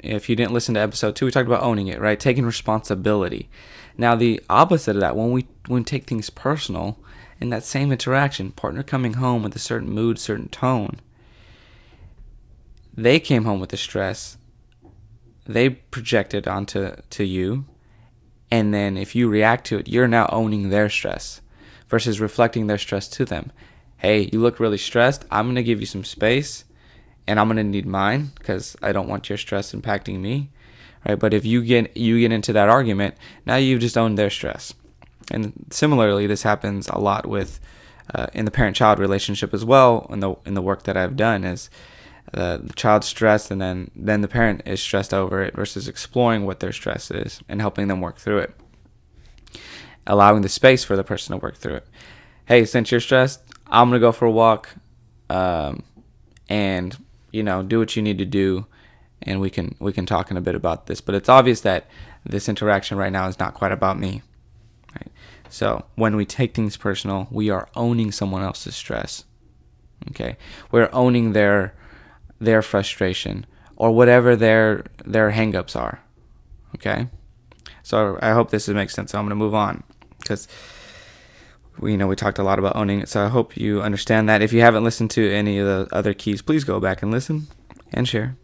if 0.03 0.29
you 0.29 0.35
didn't 0.35 0.53
listen 0.53 0.75
to 0.75 0.81
episode 0.81 1.15
two, 1.15 1.25
we 1.25 1.31
talked 1.31 1.47
about 1.47 1.63
owning 1.63 1.87
it, 1.87 1.99
right? 1.99 2.19
Taking 2.19 2.45
responsibility. 2.45 3.49
Now, 3.97 4.15
the 4.15 4.41
opposite 4.49 4.95
of 4.95 5.01
that, 5.01 5.15
when 5.15 5.31
we 5.31 5.47
when 5.67 5.81
we 5.81 5.85
take 5.85 6.05
things 6.05 6.29
personal, 6.29 6.97
in 7.39 7.49
that 7.49 7.63
same 7.63 7.91
interaction, 7.91 8.51
partner 8.51 8.83
coming 8.83 9.13
home 9.13 9.43
with 9.43 9.55
a 9.55 9.59
certain 9.59 9.89
mood, 9.89 10.19
certain 10.19 10.49
tone, 10.49 10.99
they 12.95 13.19
came 13.19 13.45
home 13.45 13.59
with 13.59 13.69
the 13.69 13.77
stress. 13.77 14.37
They 15.45 15.69
projected 15.69 16.47
onto 16.47 16.91
to 17.09 17.23
you, 17.23 17.65
and 18.51 18.73
then 18.73 18.97
if 18.97 19.15
you 19.15 19.29
react 19.29 19.65
to 19.67 19.79
it, 19.79 19.87
you're 19.87 20.07
now 20.07 20.29
owning 20.31 20.69
their 20.69 20.89
stress 20.89 21.41
versus 21.87 22.19
reflecting 22.19 22.67
their 22.67 22.77
stress 22.77 23.07
to 23.09 23.25
them. 23.25 23.51
Hey, 23.97 24.29
you 24.31 24.39
look 24.39 24.59
really 24.59 24.77
stressed. 24.77 25.25
I'm 25.29 25.47
gonna 25.47 25.63
give 25.63 25.79
you 25.79 25.85
some 25.85 26.03
space 26.03 26.65
and 27.29 27.39
I'm 27.39 27.47
gonna 27.47 27.63
need 27.63 27.85
mine 27.85 28.31
because 28.39 28.75
I 28.81 28.91
don't 28.91 29.07
want 29.07 29.29
your 29.29 29.37
stress 29.37 29.71
impacting 29.71 30.19
me, 30.19 30.49
right? 31.07 31.17
But 31.17 31.31
if 31.31 31.45
you 31.45 31.63
get 31.63 31.95
you 31.95 32.19
get 32.19 32.31
into 32.31 32.51
that 32.53 32.69
argument, 32.69 33.15
now 33.45 33.55
you've 33.55 33.81
just 33.81 33.97
owned 33.97 34.17
their 34.17 34.31
stress. 34.31 34.73
And 35.29 35.67
similarly, 35.69 36.25
this 36.25 36.41
happens 36.41 36.87
a 36.87 36.97
lot 36.97 37.27
with 37.27 37.59
uh, 38.15 38.25
in 38.33 38.45
the 38.45 38.51
parent-child 38.51 38.97
relationship 38.97 39.53
as 39.53 39.63
well. 39.63 40.07
In 40.09 40.21
the 40.21 40.33
in 40.43 40.55
the 40.55 40.61
work 40.61 40.83
that 40.83 40.97
I've 40.97 41.15
done 41.15 41.43
is 41.43 41.69
uh, 42.33 42.57
the 42.57 42.73
child's 42.73 43.05
stressed, 43.05 43.51
and 43.51 43.61
then 43.61 43.91
then 43.95 44.21
the 44.21 44.27
parent 44.27 44.63
is 44.65 44.81
stressed 44.81 45.13
over 45.13 45.43
it 45.43 45.55
versus 45.55 45.87
exploring 45.87 46.47
what 46.47 46.61
their 46.61 46.71
stress 46.71 47.11
is 47.11 47.41
and 47.47 47.61
helping 47.61 47.89
them 47.89 48.01
work 48.01 48.17
through 48.17 48.39
it, 48.39 48.55
allowing 50.07 50.41
the 50.41 50.49
space 50.49 50.83
for 50.83 50.95
the 50.95 51.03
person 51.03 51.33
to 51.33 51.45
work 51.45 51.57
through 51.57 51.75
it. 51.75 51.87
Hey, 52.45 52.65
since 52.65 52.89
you're 52.89 52.99
stressed, 52.99 53.43
I'm 53.67 53.89
gonna 53.89 53.99
go 53.99 54.11
for 54.11 54.25
a 54.25 54.31
walk, 54.31 54.69
um, 55.29 55.83
and 56.47 56.97
you 57.31 57.43
know, 57.43 57.63
do 57.63 57.79
what 57.79 57.95
you 57.95 58.01
need 58.01 58.17
to 58.17 58.25
do 58.25 58.65
and 59.21 59.39
we 59.39 59.49
can 59.49 59.75
we 59.79 59.91
can 59.91 60.05
talk 60.05 60.31
in 60.31 60.37
a 60.37 60.41
bit 60.41 60.55
about 60.55 60.87
this. 60.87 61.01
But 61.01 61.15
it's 61.15 61.29
obvious 61.29 61.61
that 61.61 61.87
this 62.25 62.49
interaction 62.49 62.97
right 62.97 63.11
now 63.11 63.27
is 63.27 63.39
not 63.39 63.53
quite 63.53 63.71
about 63.71 63.99
me. 63.99 64.21
Right? 64.95 65.11
So 65.49 65.85
when 65.95 66.15
we 66.15 66.25
take 66.25 66.53
things 66.53 66.77
personal, 66.77 67.27
we 67.31 67.49
are 67.49 67.69
owning 67.75 68.11
someone 68.11 68.43
else's 68.43 68.75
stress. 68.75 69.25
Okay, 70.11 70.37
we're 70.71 70.89
owning 70.93 71.33
their 71.33 71.73
their 72.39 72.61
frustration 72.61 73.45
or 73.75 73.91
whatever 73.91 74.35
their 74.35 74.85
their 75.05 75.31
hangups 75.31 75.75
are. 75.75 76.01
Okay, 76.75 77.07
so 77.83 78.17
I 78.21 78.31
hope 78.31 78.51
this 78.51 78.67
makes 78.69 78.93
sense. 78.93 79.11
So 79.11 79.19
I'm 79.19 79.25
going 79.25 79.31
to 79.31 79.35
move 79.35 79.55
on 79.55 79.83
because 80.19 80.47
you 81.81 81.97
know 81.97 82.07
we 82.07 82.15
talked 82.15 82.39
a 82.39 82.43
lot 82.43 82.59
about 82.59 82.75
owning 82.75 83.01
it. 83.01 83.09
So 83.09 83.25
I 83.25 83.29
hope 83.29 83.57
you 83.57 83.81
understand 83.81 84.29
that. 84.29 84.41
If 84.41 84.53
you 84.53 84.61
haven't 84.61 84.83
listened 84.83 85.11
to 85.11 85.31
any 85.31 85.59
of 85.59 85.67
the 85.67 85.95
other 85.95 86.13
keys, 86.13 86.41
please 86.41 86.63
go 86.63 86.79
back 86.79 87.01
and 87.01 87.11
listen 87.11 87.47
and 87.91 88.07
share. 88.07 88.35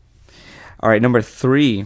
All 0.79 0.89
right, 0.89 1.01
number 1.01 1.21
three, 1.21 1.85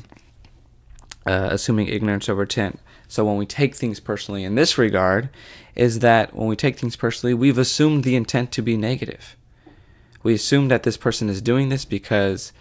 uh, 1.26 1.50
assuming 1.52 1.88
ignorance 1.88 2.28
over 2.28 2.44
intent. 2.44 2.80
So 3.08 3.26
when 3.26 3.38
we 3.38 3.46
take 3.46 3.76
things 3.76 4.00
personally 4.00 4.44
in 4.44 4.56
this 4.56 4.78
regard, 4.78 5.30
is 5.76 6.00
that 6.00 6.36
when 6.36 6.48
we 6.48 6.56
take 6.56 6.78
things 6.78 6.96
personally, 6.96 7.34
we've 7.34 7.58
assumed 7.58 8.04
the 8.04 8.16
intent 8.16 8.52
to 8.52 8.62
be 8.62 8.78
negative. 8.78 9.36
We 10.22 10.34
assume 10.34 10.68
that 10.68 10.84
this 10.84 10.98
person 10.98 11.30
is 11.30 11.42
doing 11.42 11.70
this 11.70 11.86
because 11.86 12.52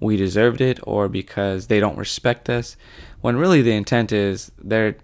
we 0.00 0.16
deserved 0.16 0.60
it 0.60 0.80
or 0.82 1.08
because 1.08 1.68
they 1.68 1.78
don't 1.78 1.98
respect 1.98 2.50
us, 2.50 2.76
when 3.20 3.36
really 3.36 3.62
the 3.62 3.72
intent 3.72 4.10
is 4.10 4.50
they're 4.58 4.96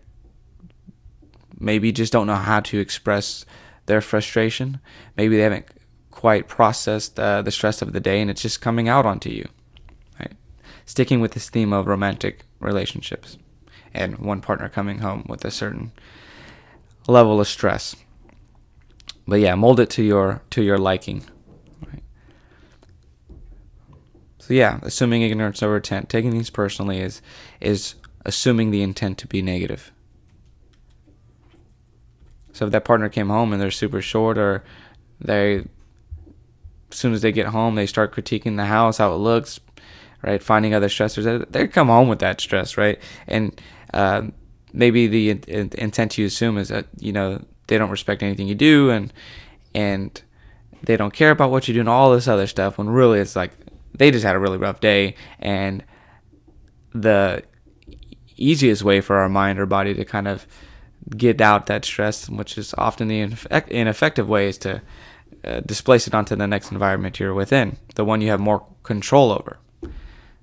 maybe 1.58 1.92
just 1.92 2.12
don't 2.12 2.26
know 2.26 2.34
how 2.34 2.60
to 2.60 2.78
express 2.78 3.44
their 3.86 4.00
frustration. 4.00 4.80
Maybe 5.16 5.36
they 5.36 5.42
haven't 5.42 5.66
quite 6.10 6.48
processed 6.48 7.18
uh, 7.18 7.42
the 7.42 7.50
stress 7.50 7.80
of 7.82 7.92
the 7.92 8.00
day 8.00 8.20
and 8.20 8.30
it's 8.30 8.42
just 8.42 8.60
coming 8.60 8.88
out 8.88 9.06
onto 9.06 9.30
you. 9.30 9.48
Right? 10.18 10.34
Sticking 10.84 11.20
with 11.20 11.32
this 11.32 11.48
theme 11.48 11.72
of 11.72 11.86
romantic 11.86 12.44
relationships 12.60 13.38
and 13.94 14.18
one 14.18 14.40
partner 14.40 14.68
coming 14.68 14.98
home 14.98 15.24
with 15.28 15.44
a 15.44 15.50
certain 15.50 15.92
level 17.06 17.40
of 17.40 17.48
stress. 17.48 17.96
But 19.26 19.40
yeah, 19.40 19.54
mold 19.54 19.80
it 19.80 19.90
to 19.90 20.02
your 20.02 20.42
to 20.50 20.62
your 20.62 20.78
liking. 20.78 21.24
Right? 21.86 22.02
So 24.38 24.54
yeah, 24.54 24.80
assuming 24.82 25.22
ignorance 25.22 25.62
over 25.62 25.76
intent, 25.76 26.08
taking 26.08 26.32
things 26.32 26.50
personally 26.50 27.00
is 27.00 27.20
is 27.60 27.94
assuming 28.24 28.70
the 28.70 28.82
intent 28.82 29.18
to 29.18 29.26
be 29.26 29.42
negative. 29.42 29.92
So 32.58 32.66
if 32.66 32.72
that 32.72 32.84
partner 32.84 33.08
came 33.08 33.28
home 33.28 33.52
and 33.52 33.62
they're 33.62 33.70
super 33.70 34.02
short 34.02 34.36
or 34.36 34.64
they 35.20 35.64
as 36.90 36.96
soon 36.96 37.12
as 37.12 37.22
they 37.22 37.30
get 37.30 37.46
home 37.46 37.76
they 37.76 37.86
start 37.86 38.12
critiquing 38.12 38.56
the 38.56 38.64
house, 38.64 38.98
how 38.98 39.14
it 39.14 39.18
looks, 39.18 39.60
right? 40.22 40.42
Finding 40.42 40.74
other 40.74 40.88
stressors. 40.88 41.48
They 41.52 41.68
come 41.68 41.86
home 41.86 42.08
with 42.08 42.18
that 42.18 42.40
stress, 42.40 42.76
right? 42.76 42.98
And 43.28 43.60
uh, 43.94 44.22
maybe 44.72 45.06
the 45.06 45.30
in- 45.30 45.70
intent 45.78 46.18
you 46.18 46.26
assume 46.26 46.58
is 46.58 46.66
that 46.66 46.86
you 46.98 47.12
know 47.12 47.40
they 47.68 47.78
don't 47.78 47.90
respect 47.90 48.24
anything 48.24 48.48
you 48.48 48.56
do 48.56 48.90
and 48.90 49.12
and 49.72 50.20
they 50.82 50.96
don't 50.96 51.12
care 51.12 51.30
about 51.30 51.52
what 51.52 51.68
you 51.68 51.74
do 51.74 51.80
and 51.80 51.88
all 51.88 52.12
this 52.12 52.26
other 52.26 52.48
stuff 52.48 52.76
when 52.76 52.90
really 52.90 53.20
it's 53.20 53.36
like 53.36 53.52
they 53.94 54.10
just 54.10 54.24
had 54.24 54.34
a 54.34 54.38
really 54.40 54.58
rough 54.58 54.80
day 54.80 55.14
and 55.38 55.84
the 56.92 57.40
easiest 58.36 58.82
way 58.82 59.00
for 59.00 59.16
our 59.18 59.28
mind 59.28 59.60
or 59.60 59.66
body 59.66 59.94
to 59.94 60.04
kind 60.04 60.26
of 60.26 60.44
get 61.16 61.40
out 61.40 61.66
that 61.66 61.84
stress 61.84 62.28
which 62.28 62.58
is 62.58 62.74
often 62.76 63.08
the 63.08 63.20
ineffective 63.68 64.28
way 64.28 64.48
is 64.48 64.58
to 64.58 64.82
uh, 65.44 65.60
displace 65.60 66.06
it 66.06 66.14
onto 66.14 66.34
the 66.36 66.46
next 66.46 66.72
environment 66.72 67.18
you're 67.18 67.34
within 67.34 67.76
the 67.94 68.04
one 68.04 68.20
you 68.20 68.28
have 68.28 68.40
more 68.40 68.66
control 68.82 69.30
over 69.30 69.58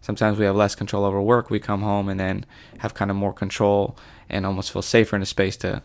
sometimes 0.02 0.38
we 0.38 0.46
have 0.46 0.56
less 0.56 0.76
control 0.76 1.06
over 1.06 1.22
work 1.22 1.50
we 1.50 1.60
come 1.60 1.82
home 1.82 2.10
and 2.10 2.20
then 2.20 2.46
have 2.80 2.94
kind 2.94 3.12
of 3.12 3.18
more 3.18 3.34
control 3.34 3.98
and 4.30 4.46
almost 4.46 4.72
feel 4.72 4.82
safer 4.82 5.16
in 5.16 5.22
a 5.22 5.26
space 5.26 5.58
to 5.58 5.82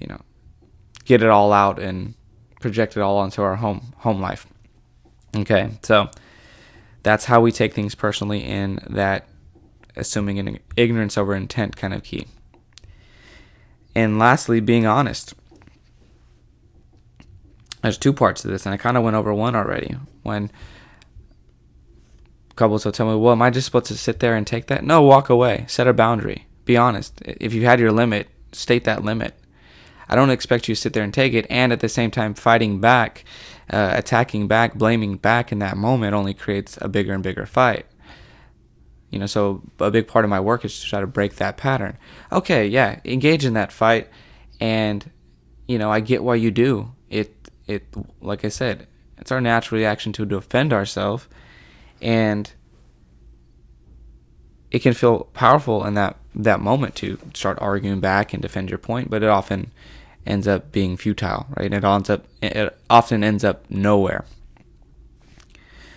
you 0.00 0.06
know 0.06 0.20
get 1.04 1.22
it 1.22 1.28
all 1.28 1.52
out 1.52 1.78
and 1.78 2.14
project 2.60 2.96
it 2.96 3.00
all 3.00 3.18
onto 3.18 3.42
our 3.42 3.56
home 3.56 3.92
home 3.98 4.20
life 4.20 4.46
okay 5.36 5.70
so 5.82 6.08
that's 7.02 7.26
how 7.26 7.40
we 7.40 7.52
take 7.52 7.74
things 7.74 7.94
personally 7.94 8.42
in 8.42 8.80
that 8.88 9.28
assuming 9.96 10.38
an 10.38 10.58
ignorance 10.76 11.16
over 11.16 11.34
intent 11.34 11.76
kind 11.76 11.94
of 11.94 12.02
key. 12.02 12.26
And 13.94 14.18
lastly, 14.18 14.60
being 14.60 14.86
honest. 14.86 15.34
There's 17.82 17.98
two 17.98 18.12
parts 18.12 18.42
to 18.42 18.48
this, 18.48 18.64
and 18.64 18.72
I 18.72 18.78
kind 18.78 18.96
of 18.96 19.02
went 19.02 19.16
over 19.16 19.32
one 19.32 19.54
already. 19.54 19.96
When 20.22 20.50
couples 22.56 22.84
will 22.84 22.92
tell 22.92 23.06
me, 23.06 23.16
well, 23.16 23.32
am 23.32 23.42
I 23.42 23.50
just 23.50 23.66
supposed 23.66 23.86
to 23.86 23.98
sit 23.98 24.20
there 24.20 24.36
and 24.36 24.46
take 24.46 24.66
that? 24.66 24.84
No, 24.84 25.02
walk 25.02 25.28
away. 25.28 25.66
Set 25.68 25.86
a 25.86 25.92
boundary. 25.92 26.46
Be 26.64 26.76
honest. 26.76 27.20
If 27.24 27.52
you 27.52 27.66
had 27.66 27.80
your 27.80 27.92
limit, 27.92 28.28
state 28.52 28.84
that 28.84 29.04
limit. 29.04 29.34
I 30.08 30.16
don't 30.16 30.30
expect 30.30 30.68
you 30.68 30.74
to 30.74 30.80
sit 30.80 30.92
there 30.92 31.04
and 31.04 31.12
take 31.12 31.34
it, 31.34 31.46
and 31.50 31.72
at 31.72 31.80
the 31.80 31.88
same 31.88 32.10
time, 32.10 32.34
fighting 32.34 32.80
back 32.80 33.24
uh, 33.70 33.92
attacking 33.94 34.46
back, 34.46 34.74
blaming 34.74 35.16
back 35.16 35.50
in 35.52 35.58
that 35.60 35.76
moment 35.76 36.14
only 36.14 36.34
creates 36.34 36.78
a 36.80 36.88
bigger 36.88 37.14
and 37.14 37.22
bigger 37.22 37.46
fight. 37.46 37.86
You 39.14 39.20
know, 39.20 39.26
so 39.26 39.62
a 39.78 39.92
big 39.92 40.08
part 40.08 40.24
of 40.24 40.28
my 40.28 40.40
work 40.40 40.64
is 40.64 40.80
to 40.80 40.86
try 40.86 41.00
to 41.00 41.06
break 41.06 41.36
that 41.36 41.56
pattern. 41.56 41.96
Okay, 42.32 42.66
yeah, 42.66 42.98
engage 43.04 43.44
in 43.44 43.52
that 43.54 43.70
fight, 43.70 44.08
and 44.58 45.08
you 45.68 45.78
know, 45.78 45.88
I 45.88 46.00
get 46.00 46.24
why 46.24 46.34
you 46.34 46.50
do 46.50 46.90
it. 47.08 47.32
It, 47.68 47.86
like 48.20 48.44
I 48.44 48.48
said, 48.48 48.88
it's 49.16 49.30
our 49.30 49.40
natural 49.40 49.78
reaction 49.78 50.12
to 50.14 50.26
defend 50.26 50.72
ourselves, 50.72 51.28
and 52.02 52.52
it 54.72 54.80
can 54.80 54.94
feel 54.94 55.28
powerful 55.32 55.84
in 55.84 55.94
that 55.94 56.16
that 56.34 56.58
moment 56.58 56.96
to 56.96 57.16
start 57.34 57.56
arguing 57.60 58.00
back 58.00 58.32
and 58.32 58.42
defend 58.42 58.68
your 58.68 58.78
point, 58.78 59.10
but 59.10 59.22
it 59.22 59.28
often 59.28 59.70
ends 60.26 60.48
up 60.48 60.72
being 60.72 60.96
futile, 60.96 61.46
right? 61.56 61.72
It 61.72 61.84
ends 61.84 62.10
up 62.10 62.26
it 62.42 62.76
often 62.90 63.22
ends 63.22 63.44
up 63.44 63.64
nowhere. 63.70 64.24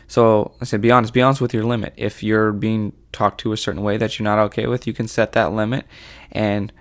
So 0.08 0.56
I 0.62 0.66
said, 0.66 0.82
be 0.82 0.92
honest. 0.92 1.14
Be 1.14 1.22
honest 1.22 1.42
with 1.42 1.54
your 1.54 1.64
limit. 1.64 1.94
If 1.98 2.24
you're 2.24 2.52
being 2.52 2.94
talked 3.12 3.40
to 3.42 3.52
a 3.52 3.58
certain 3.58 3.84
way 3.84 3.98
that 3.98 4.18
you're 4.18 4.24
not 4.24 4.40
okay 4.40 4.68
with, 4.68 4.88
you 4.88 4.94
can 4.94 5.08
set 5.08 5.34
that 5.34 5.52
limit 5.52 5.86
and 6.32 6.72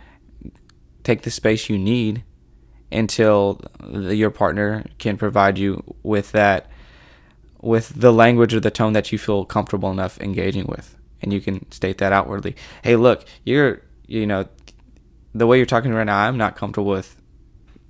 take 1.03 1.23
the 1.23 1.31
space 1.31 1.69
you 1.69 1.79
need 1.79 2.25
until 2.93 3.61
the, 3.81 4.15
your 4.15 4.31
partner 4.31 4.85
can 4.99 5.17
provide 5.17 5.59
you 5.59 5.83
with 6.03 6.33
that, 6.33 6.71
with 7.61 7.89
the 8.01 8.13
language 8.13 8.55
or 8.55 8.61
the 8.61 8.71
tone 8.71 8.93
that 8.93 9.11
you 9.11 9.19
feel 9.19 9.45
comfortable 9.45 9.91
enough 9.91 10.21
engaging 10.21 10.67
with, 10.67 10.97
and 11.21 11.33
you 11.33 11.41
can 11.41 11.71
state 11.73 11.99
that 11.99 12.13
outwardly. 12.13 12.55
Hey, 12.83 12.97
look, 12.97 13.25
you're, 13.45 13.83
you 14.07 14.27
know, 14.27 14.47
the 15.35 15.47
way 15.47 15.57
you're 15.57 15.67
talking 15.67 15.93
right 15.93 16.05
now, 16.05 16.19
I'm 16.19 16.37
not 16.37 16.57
comfortable 16.57 16.91
with 16.93 17.17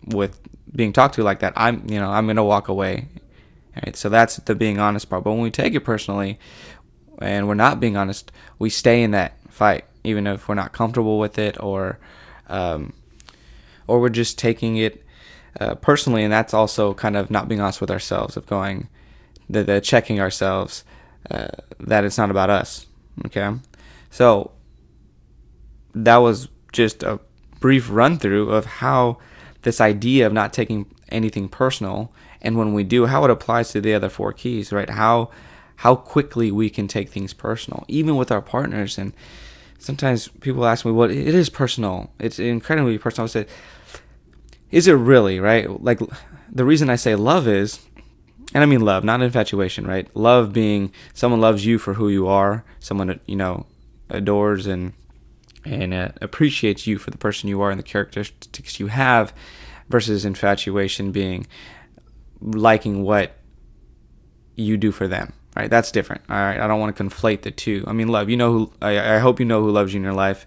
with 0.07 0.40
being 0.75 0.92
talked 0.92 1.14
to 1.14 1.22
like 1.22 1.40
that, 1.40 1.53
I'm 1.57 1.88
you 1.88 1.99
know 1.99 2.11
I'm 2.11 2.27
gonna 2.27 2.44
walk 2.44 2.68
away. 2.68 3.09
So 3.94 4.08
that's 4.08 4.36
the 4.36 4.54
being 4.54 4.78
honest 4.78 5.08
part. 5.08 5.24
But 5.24 5.32
when 5.32 5.42
we 5.42 5.50
take 5.50 5.74
it 5.74 5.80
personally, 5.80 6.38
and 7.18 7.48
we're 7.48 7.54
not 7.54 7.80
being 7.80 7.96
honest, 7.96 8.32
we 8.58 8.70
stay 8.70 9.02
in 9.02 9.10
that 9.12 9.34
fight, 9.50 9.84
even 10.04 10.26
if 10.26 10.48
we're 10.48 10.54
not 10.54 10.72
comfortable 10.72 11.18
with 11.18 11.38
it, 11.38 11.60
or 11.62 11.98
um, 12.48 12.92
or 13.86 14.00
we're 14.00 14.08
just 14.08 14.38
taking 14.38 14.76
it 14.76 15.04
uh, 15.60 15.74
personally, 15.76 16.22
and 16.22 16.32
that's 16.32 16.54
also 16.54 16.94
kind 16.94 17.16
of 17.16 17.30
not 17.30 17.48
being 17.48 17.60
honest 17.60 17.80
with 17.80 17.90
ourselves, 17.90 18.36
of 18.36 18.46
going 18.46 18.88
the, 19.48 19.62
the 19.64 19.80
checking 19.80 20.20
ourselves 20.20 20.84
uh, 21.30 21.48
that 21.80 22.04
it's 22.04 22.18
not 22.18 22.30
about 22.30 22.50
us. 22.50 22.86
Okay, 23.26 23.50
so 24.10 24.50
that 25.94 26.16
was 26.18 26.48
just 26.72 27.02
a 27.02 27.18
brief 27.60 27.88
run 27.90 28.18
through 28.18 28.50
of 28.50 28.66
how 28.66 29.18
this 29.62 29.80
idea 29.80 30.26
of 30.26 30.32
not 30.32 30.52
taking 30.52 30.86
anything 31.08 31.48
personal 31.48 32.12
and 32.46 32.56
when 32.56 32.72
we 32.72 32.85
do 32.85 33.06
how 33.06 33.24
it 33.24 33.30
applies 33.30 33.70
to 33.70 33.80
the 33.80 33.92
other 33.92 34.09
four 34.09 34.32
keys 34.32 34.72
right? 34.72 34.88
How 34.88 35.30
how 35.80 35.96
quickly 35.96 36.50
we 36.50 36.70
can 36.70 36.88
take 36.88 37.11
things 37.11 37.35
personal 37.35 37.85
even 37.88 38.16
with 38.16 38.30
our 38.30 38.40
partners. 38.40 38.96
And 38.96 39.12
sometimes 39.78 40.28
people 40.28 40.64
ask 40.64 40.85
me 40.85 40.92
well 40.92 41.11
it 41.11 41.35
is 41.35 41.50
personal. 41.50 42.12
It's 42.18 42.38
incredibly 42.38 42.98
personal. 42.98 43.24
I 43.24 43.28
said 43.28 43.48
is 44.70 44.88
it 44.88 44.92
really? 44.92 45.40
Right? 45.40 45.82
Like 45.82 46.00
the 46.48 46.64
reason 46.64 46.88
i 46.88 46.96
say 46.96 47.14
love 47.16 47.48
is 47.48 47.80
and 48.54 48.62
i 48.62 48.66
mean 48.66 48.80
love 48.80 49.02
not 49.02 49.20
infatuation 49.20 49.87
right? 49.87 50.09
Love 50.14 50.52
being 50.52 50.92
someone 51.12 51.40
loves 51.40 51.66
you 51.66 51.78
for 51.78 51.94
who 51.94 52.09
you 52.09 52.28
are 52.28 52.64
someone 52.78 53.20
you 53.26 53.37
know 53.37 53.66
adores 54.09 54.66
and 54.66 54.92
and 55.64 55.92
uh, 55.92 56.11
appreciates 56.22 56.87
you 56.87 56.96
for 56.96 57.11
the 57.11 57.18
person 57.18 57.48
you 57.48 57.61
are 57.61 57.70
and 57.70 57.78
the 57.78 57.85
characteristics 57.85 58.78
you 58.78 58.87
have 58.87 59.32
versus 59.88 60.24
infatuation 60.24 61.12
being 61.12 61.46
liking 62.40 63.03
what 63.03 63.37
you 64.57 64.77
do 64.77 64.90
for 64.92 65.07
them 65.07 65.33
right? 65.57 65.70
That's 65.70 65.90
different 65.90 66.22
all 66.29 66.37
right? 66.37 66.61
I 66.61 66.66
don't 66.66 66.79
want 66.79 66.94
to 66.94 67.03
conflate 67.03 67.42
the 67.42 67.51
two. 67.51 67.83
I 67.87 67.92
mean 67.92 68.09
love 68.09 68.29
you 68.29 68.37
know 68.37 68.53
who 68.53 68.72
I, 68.81 69.16
I 69.16 69.18
hope 69.18 69.40
you 69.40 69.46
know 69.46 69.62
who 69.62 69.70
loves 69.70 69.92
you 69.92 69.99
in 69.99 70.05
your 70.05 70.12
life. 70.12 70.46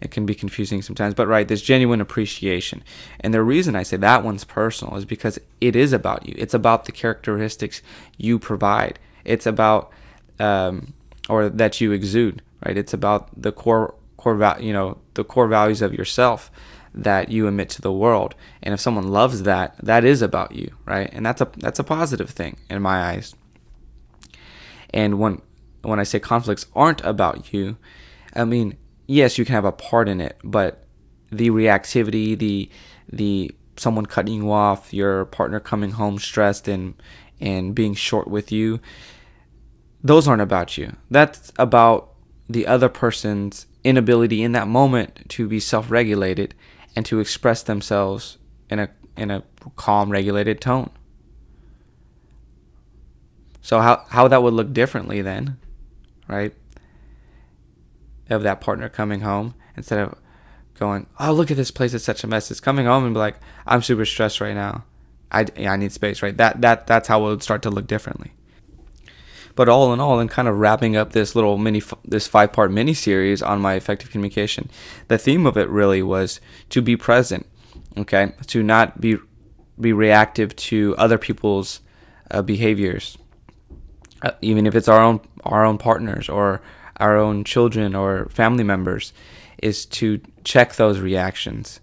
It 0.00 0.10
can 0.10 0.24
be 0.24 0.34
confusing 0.34 0.82
sometimes 0.82 1.14
but 1.14 1.26
right 1.26 1.48
there's 1.48 1.62
genuine 1.62 2.00
appreciation. 2.00 2.84
And 3.20 3.34
the 3.34 3.42
reason 3.42 3.74
i 3.74 3.82
say 3.82 3.96
that 3.96 4.22
one's 4.22 4.44
personal 4.44 4.96
is 4.96 5.04
because 5.04 5.38
it 5.60 5.74
is 5.74 5.92
about 5.92 6.26
you. 6.26 6.34
It's 6.38 6.54
about 6.54 6.84
the 6.84 6.92
characteristics 6.92 7.82
you 8.18 8.38
provide. 8.38 8.98
It's 9.24 9.46
about 9.46 9.90
um, 10.38 10.94
or 11.28 11.48
that 11.48 11.80
you 11.80 11.92
exude, 11.92 12.42
right? 12.64 12.76
It's 12.76 12.94
about 12.94 13.28
the 13.40 13.52
core 13.52 13.94
core 14.16 14.56
you 14.60 14.72
know 14.72 14.98
the 15.14 15.24
core 15.24 15.48
values 15.48 15.80
of 15.80 15.94
yourself 15.94 16.50
that 16.94 17.30
you 17.30 17.46
emit 17.46 17.70
to 17.70 17.82
the 17.82 17.92
world. 17.92 18.34
And 18.62 18.74
if 18.74 18.80
someone 18.80 19.08
loves 19.08 19.44
that, 19.44 19.76
that 19.82 20.04
is 20.04 20.22
about 20.22 20.52
you, 20.52 20.72
right? 20.84 21.08
And 21.12 21.24
that's 21.24 21.40
a 21.40 21.48
that's 21.56 21.78
a 21.78 21.84
positive 21.84 22.30
thing 22.30 22.56
in 22.68 22.82
my 22.82 23.02
eyes. 23.10 23.34
And 24.92 25.18
when 25.18 25.40
when 25.82 26.00
I 26.00 26.04
say 26.04 26.18
conflicts 26.18 26.66
aren't 26.74 27.02
about 27.04 27.52
you, 27.52 27.76
I 28.34 28.44
mean, 28.44 28.76
yes, 29.06 29.38
you 29.38 29.44
can 29.44 29.54
have 29.54 29.64
a 29.64 29.72
part 29.72 30.08
in 30.08 30.20
it, 30.20 30.38
but 30.44 30.84
the 31.30 31.50
reactivity, 31.50 32.36
the 32.36 32.70
the 33.10 33.54
someone 33.76 34.06
cutting 34.06 34.34
you 34.34 34.52
off, 34.52 34.92
your 34.92 35.24
partner 35.26 35.60
coming 35.60 35.92
home 35.92 36.18
stressed 36.18 36.68
and 36.68 36.94
and 37.40 37.74
being 37.74 37.94
short 37.94 38.28
with 38.28 38.52
you, 38.52 38.80
those 40.02 40.28
aren't 40.28 40.42
about 40.42 40.76
you. 40.76 40.96
That's 41.10 41.52
about 41.56 42.10
the 42.48 42.66
other 42.66 42.88
person's 42.88 43.66
inability 43.84 44.42
in 44.42 44.52
that 44.52 44.68
moment 44.68 45.28
to 45.30 45.48
be 45.48 45.60
self-regulated 45.60 46.54
and 46.96 47.06
to 47.06 47.20
express 47.20 47.62
themselves 47.62 48.38
in 48.68 48.78
a 48.78 48.90
in 49.16 49.30
a 49.30 49.42
calm 49.76 50.10
regulated 50.10 50.60
tone. 50.60 50.90
So 53.60 53.80
how 53.80 54.04
how 54.08 54.28
that 54.28 54.42
would 54.42 54.54
look 54.54 54.72
differently 54.72 55.22
then, 55.22 55.58
right? 56.28 56.54
Of 58.28 58.42
that 58.44 58.60
partner 58.60 58.88
coming 58.88 59.20
home 59.20 59.54
instead 59.76 59.98
of 59.98 60.14
going, 60.78 61.06
"Oh, 61.18 61.32
look 61.32 61.50
at 61.50 61.56
this 61.56 61.70
place; 61.70 61.94
it's 61.94 62.04
such 62.04 62.24
a 62.24 62.26
mess." 62.26 62.50
It's 62.50 62.60
coming 62.60 62.86
home 62.86 63.04
and 63.04 63.14
be 63.14 63.18
like, 63.18 63.36
"I'm 63.66 63.82
super 63.82 64.04
stressed 64.04 64.40
right 64.40 64.54
now. 64.54 64.84
I, 65.30 65.46
I 65.58 65.76
need 65.76 65.92
space." 65.92 66.22
Right? 66.22 66.36
That 66.36 66.60
that 66.60 66.86
that's 66.86 67.08
how 67.08 67.20
it 67.26 67.30
would 67.30 67.42
start 67.42 67.62
to 67.62 67.70
look 67.70 67.86
differently. 67.86 68.32
But 69.54 69.68
all 69.68 69.92
in 69.92 70.00
all, 70.00 70.20
and 70.20 70.30
kind 70.30 70.48
of 70.48 70.58
wrapping 70.58 70.96
up 70.96 71.12
this 71.12 71.34
little 71.34 71.58
mini, 71.58 71.82
this 72.04 72.26
five 72.26 72.52
part 72.52 72.72
mini 72.72 72.94
series 72.94 73.42
on 73.42 73.60
my 73.60 73.74
effective 73.74 74.10
communication, 74.10 74.70
the 75.08 75.18
theme 75.18 75.46
of 75.46 75.56
it 75.56 75.68
really 75.68 76.02
was 76.02 76.40
to 76.70 76.80
be 76.80 76.96
present, 76.96 77.46
okay, 77.96 78.32
to 78.46 78.62
not 78.62 79.00
be 79.00 79.18
be 79.80 79.92
reactive 79.92 80.54
to 80.54 80.94
other 80.98 81.18
people's 81.18 81.80
uh, 82.30 82.42
behaviors, 82.42 83.16
uh, 84.22 84.32
even 84.40 84.66
if 84.66 84.74
it's 84.74 84.88
our 84.88 85.00
own 85.00 85.20
our 85.44 85.64
own 85.64 85.78
partners 85.78 86.28
or 86.28 86.60
our 86.98 87.16
own 87.16 87.44
children 87.44 87.94
or 87.94 88.28
family 88.28 88.64
members, 88.64 89.12
is 89.62 89.86
to 89.86 90.20
check 90.44 90.74
those 90.74 91.00
reactions 91.00 91.80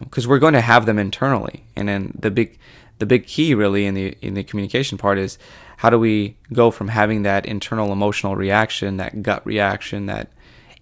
because 0.00 0.24
um, 0.24 0.30
we're 0.30 0.38
going 0.38 0.54
to 0.54 0.60
have 0.60 0.86
them 0.86 0.98
internally, 0.98 1.64
and 1.76 1.88
then 1.88 2.16
the 2.18 2.30
big 2.30 2.58
the 2.98 3.06
big 3.06 3.26
key 3.26 3.54
really 3.54 3.86
in 3.86 3.94
the 3.94 4.16
in 4.20 4.34
the 4.34 4.44
communication 4.44 4.98
part 4.98 5.18
is 5.18 5.38
how 5.76 5.90
do 5.90 5.98
we 5.98 6.36
go 6.52 6.70
from 6.70 6.88
having 6.88 7.22
that 7.22 7.46
internal 7.46 7.92
emotional 7.92 8.36
reaction, 8.36 8.96
that 8.98 9.22
gut 9.22 9.44
reaction, 9.46 10.06
that 10.06 10.30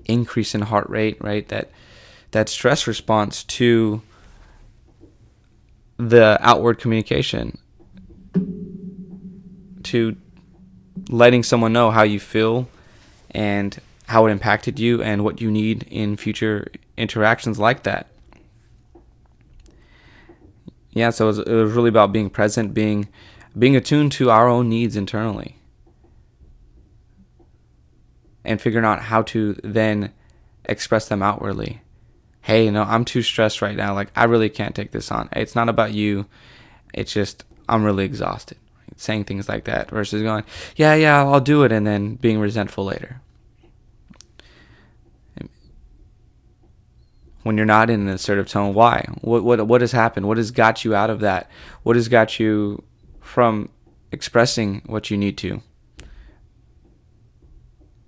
increase 0.05 0.55
in 0.55 0.63
heart 0.63 0.89
rate, 0.89 1.17
right? 1.21 1.49
That 1.49 1.71
that 2.33 2.49
stress 2.49 2.87
response 2.87 3.45
to 3.45 4.03
the 5.99 6.39
outward 6.41 6.79
communication 6.79 7.59
to 9.85 10.17
letting 11.09 11.43
someone 11.43 11.73
know 11.73 11.91
how 11.91 12.03
you 12.03 12.19
feel 12.19 12.69
and 13.31 13.79
how 14.07 14.27
it 14.27 14.31
impacted 14.31 14.79
you 14.79 15.03
and 15.03 15.25
what 15.25 15.41
you 15.41 15.51
need 15.51 15.85
in 15.91 16.17
future 16.17 16.69
interactions 16.97 17.59
like 17.59 17.83
that. 17.85 18.09
Yeah, 20.91 21.11
so 21.11 21.25
it 21.25 21.29
was, 21.29 21.39
it 21.39 21.53
was 21.53 21.73
really 21.73 21.89
about 21.89 22.13
being 22.13 22.29
present, 22.29 22.75
being 22.75 23.09
being 23.59 23.77
attuned 23.77 24.13
to 24.13 24.31
our 24.31 24.49
own 24.49 24.69
needs 24.69 24.97
internally 24.97 25.57
and 28.45 28.61
figuring 28.61 28.85
out 28.85 29.03
how 29.03 29.23
to 29.23 29.55
then 29.63 30.13
express 30.65 31.09
them 31.09 31.23
outwardly. 31.23 31.81
Hey, 32.41 32.65
you 32.65 32.73
know, 32.73 32.83
I'm 32.83 33.05
too 33.05 33.23
stressed 33.23 33.63
right 33.63 33.77
now. 33.77 33.95
Like, 33.95 34.11
I 34.17 34.25
really 34.25 34.49
can't 34.49 34.75
take 34.75 34.91
this 34.91 35.13
on. 35.13 35.29
It's 35.33 35.55
not 35.55 35.69
about 35.69 35.93
you. 35.93 36.27
It's 36.93 37.13
just, 37.13 37.45
I'm 37.69 37.85
really 37.85 38.05
exhausted. 38.05 38.59
Saying 38.97 39.25
things 39.25 39.49
like 39.49 39.65
that 39.65 39.91
versus 39.91 40.23
going, 40.23 40.45
yeah, 40.77 40.95
yeah, 40.95 41.25
I'll 41.25 41.41
do 41.41 41.63
it, 41.63 41.73
and 41.73 41.87
then 41.87 42.17
being 42.17 42.41
resentful 42.41 42.85
later. 42.85 43.21
When 47.43 47.57
you're 47.57 47.67
not 47.67 47.91
in 47.91 48.03
an 48.03 48.09
assertive 48.09 48.49
tone, 48.49 48.75
why? 48.75 49.05
What, 49.21 49.43
what, 49.43 49.67
what 49.67 49.81
has 49.81 49.93
happened? 49.93 50.29
What 50.29 50.37
has 50.37 50.51
got 50.51 50.85
you 50.85 50.95
out 50.95 51.11
of 51.11 51.21
that? 51.21 51.51
What 51.83 51.97
has 51.97 52.09
got 52.09 52.39
you 52.39 52.85
from 53.23 53.71
expressing 54.11 54.83
what 54.85 55.11
you 55.11 55.17
need 55.17 55.39
to. 55.39 55.63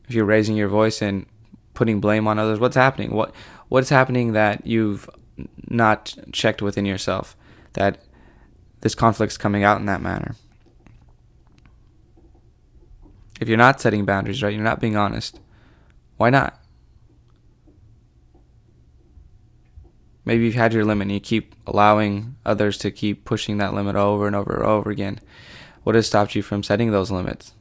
If 0.06 0.14
you're 0.14 0.26
raising 0.26 0.56
your 0.56 0.68
voice 0.68 1.00
and 1.00 1.24
putting 1.72 2.00
blame 2.00 2.28
on 2.28 2.38
others, 2.38 2.60
what's 2.60 2.76
happening? 2.76 3.12
What 3.12 3.34
what's 3.68 3.88
happening 3.88 4.32
that 4.32 4.66
you've 4.66 5.08
not 5.68 6.14
checked 6.30 6.60
within 6.60 6.84
yourself 6.84 7.36
that 7.72 8.02
this 8.82 8.94
conflict's 8.94 9.38
coming 9.38 9.64
out 9.64 9.80
in 9.80 9.86
that 9.86 10.02
manner? 10.02 10.36
If 13.40 13.48
you're 13.48 13.56
not 13.56 13.80
setting 13.80 14.04
boundaries, 14.04 14.42
right? 14.42 14.52
You're 14.52 14.62
not 14.62 14.80
being 14.80 14.96
honest. 14.96 15.40
Why 16.18 16.30
not? 16.30 16.60
Maybe 20.24 20.44
you've 20.44 20.54
had 20.54 20.72
your 20.72 20.84
limit 20.84 21.06
and 21.06 21.12
you 21.12 21.20
keep 21.20 21.54
allowing 21.66 22.36
others 22.44 22.78
to 22.78 22.90
keep 22.90 23.24
pushing 23.24 23.58
that 23.58 23.74
limit 23.74 23.96
over 23.96 24.26
and 24.26 24.36
over 24.36 24.54
and 24.54 24.64
over 24.64 24.90
again. 24.90 25.20
What 25.82 25.94
has 25.94 26.06
stopped 26.06 26.34
you 26.34 26.42
from 26.42 26.62
setting 26.62 26.90
those 26.90 27.10
limits? 27.10 27.54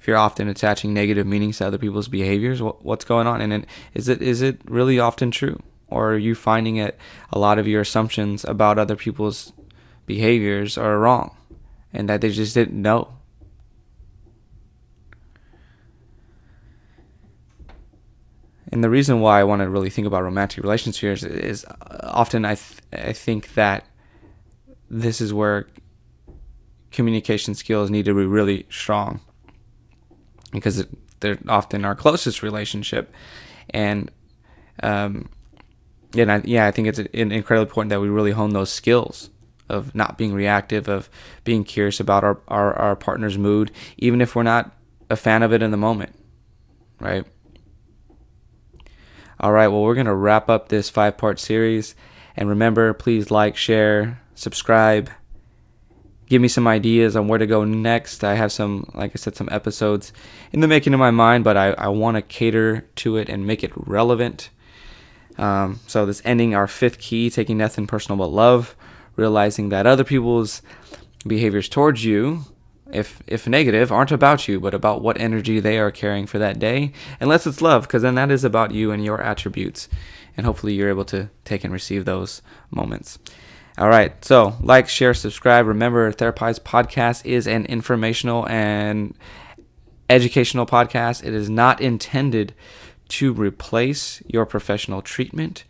If 0.00 0.06
you're 0.06 0.16
often 0.16 0.48
attaching 0.48 0.94
negative 0.94 1.26
meanings 1.26 1.58
to 1.58 1.66
other 1.66 1.78
people's 1.78 2.08
behaviors, 2.08 2.62
what's 2.62 3.04
going 3.04 3.26
on? 3.26 3.40
And 3.40 3.66
is 3.94 4.08
it 4.08 4.22
is 4.22 4.42
it 4.42 4.60
really 4.64 4.98
often 4.98 5.30
true, 5.30 5.60
or 5.88 6.12
are 6.12 6.18
you 6.18 6.34
finding 6.34 6.76
it 6.76 6.98
a 7.32 7.38
lot 7.38 7.58
of 7.58 7.68
your 7.68 7.82
assumptions 7.82 8.44
about 8.44 8.78
other 8.78 8.96
people's 8.96 9.52
behaviors 10.06 10.78
are 10.78 10.98
wrong, 10.98 11.36
and 11.92 12.08
that 12.08 12.22
they 12.22 12.30
just 12.30 12.54
didn't 12.54 12.80
know? 12.80 13.17
And 18.70 18.84
the 18.84 18.90
reason 18.90 19.20
why 19.20 19.40
I 19.40 19.44
want 19.44 19.62
to 19.62 19.68
really 19.68 19.90
think 19.90 20.06
about 20.06 20.22
romantic 20.22 20.62
relationships 20.62 21.22
is, 21.22 21.64
often 21.90 22.44
I 22.44 22.54
th- 22.54 22.80
I 22.92 23.12
think 23.12 23.54
that 23.54 23.86
this 24.90 25.20
is 25.20 25.32
where 25.32 25.66
communication 26.90 27.54
skills 27.54 27.90
need 27.90 28.04
to 28.06 28.14
be 28.14 28.26
really 28.26 28.66
strong 28.70 29.20
because 30.52 30.80
it, 30.80 30.88
they're 31.20 31.38
often 31.48 31.84
our 31.84 31.94
closest 31.94 32.42
relationship, 32.42 33.12
and 33.70 34.10
um, 34.82 35.28
and 36.16 36.32
I, 36.32 36.42
yeah, 36.44 36.66
I 36.66 36.70
think 36.70 36.88
it's 36.88 36.98
incredibly 36.98 37.68
important 37.68 37.90
that 37.90 38.00
we 38.00 38.08
really 38.08 38.32
hone 38.32 38.50
those 38.50 38.70
skills 38.70 39.30
of 39.68 39.94
not 39.94 40.16
being 40.16 40.32
reactive, 40.32 40.88
of 40.88 41.10
being 41.44 41.64
curious 41.64 42.00
about 42.00 42.24
our, 42.24 42.40
our, 42.48 42.72
our 42.74 42.96
partner's 42.96 43.36
mood, 43.36 43.70
even 43.98 44.20
if 44.20 44.34
we're 44.34 44.42
not 44.42 44.74
a 45.10 45.16
fan 45.16 45.42
of 45.42 45.52
it 45.52 45.62
in 45.62 45.70
the 45.70 45.76
moment, 45.76 46.14
right? 47.00 47.26
All 49.40 49.52
right, 49.52 49.68
well, 49.68 49.82
we're 49.82 49.94
going 49.94 50.06
to 50.06 50.14
wrap 50.14 50.48
up 50.48 50.68
this 50.68 50.90
five 50.90 51.16
part 51.16 51.38
series. 51.38 51.94
And 52.36 52.48
remember, 52.48 52.92
please 52.92 53.30
like, 53.30 53.56
share, 53.56 54.20
subscribe. 54.34 55.10
Give 56.26 56.42
me 56.42 56.48
some 56.48 56.66
ideas 56.66 57.14
on 57.14 57.28
where 57.28 57.38
to 57.38 57.46
go 57.46 57.64
next. 57.64 58.24
I 58.24 58.34
have 58.34 58.52
some, 58.52 58.90
like 58.94 59.12
I 59.14 59.16
said, 59.16 59.36
some 59.36 59.48
episodes 59.50 60.12
in 60.52 60.60
the 60.60 60.68
making 60.68 60.92
of 60.92 61.00
my 61.00 61.12
mind, 61.12 61.44
but 61.44 61.56
I, 61.56 61.68
I 61.72 61.88
want 61.88 62.16
to 62.16 62.22
cater 62.22 62.88
to 62.96 63.16
it 63.16 63.28
and 63.28 63.46
make 63.46 63.62
it 63.62 63.72
relevant. 63.74 64.50
Um, 65.38 65.80
so, 65.86 66.04
this 66.04 66.20
ending 66.24 66.54
our 66.54 66.66
fifth 66.66 66.98
key, 66.98 67.30
taking 67.30 67.58
nothing 67.58 67.86
personal 67.86 68.18
but 68.18 68.32
love, 68.32 68.76
realizing 69.14 69.68
that 69.68 69.86
other 69.86 70.04
people's 70.04 70.62
behaviors 71.26 71.68
towards 71.68 72.04
you 72.04 72.44
if 72.92 73.22
if 73.26 73.46
negative, 73.46 73.92
aren't 73.92 74.12
about 74.12 74.48
you, 74.48 74.60
but 74.60 74.74
about 74.74 75.02
what 75.02 75.20
energy 75.20 75.60
they 75.60 75.78
are 75.78 75.90
carrying 75.90 76.26
for 76.26 76.38
that 76.38 76.58
day. 76.58 76.92
Unless 77.20 77.46
it's 77.46 77.62
love, 77.62 77.82
because 77.82 78.02
then 78.02 78.14
that 78.14 78.30
is 78.30 78.44
about 78.44 78.72
you 78.72 78.90
and 78.90 79.04
your 79.04 79.20
attributes. 79.20 79.88
And 80.36 80.46
hopefully 80.46 80.74
you're 80.74 80.88
able 80.88 81.04
to 81.06 81.30
take 81.44 81.64
and 81.64 81.72
receive 81.72 82.04
those 82.04 82.42
moments. 82.70 83.18
All 83.76 83.88
right. 83.88 84.24
So 84.24 84.54
like, 84.60 84.88
share, 84.88 85.14
subscribe. 85.14 85.66
Remember, 85.66 86.12
Therapized 86.12 86.60
Podcast 86.60 87.24
is 87.24 87.46
an 87.46 87.66
informational 87.66 88.48
and 88.48 89.14
educational 90.08 90.66
podcast. 90.66 91.24
It 91.24 91.34
is 91.34 91.50
not 91.50 91.80
intended 91.80 92.54
to 93.08 93.32
replace 93.32 94.22
your 94.26 94.46
professional 94.46 95.02
treatment. 95.02 95.64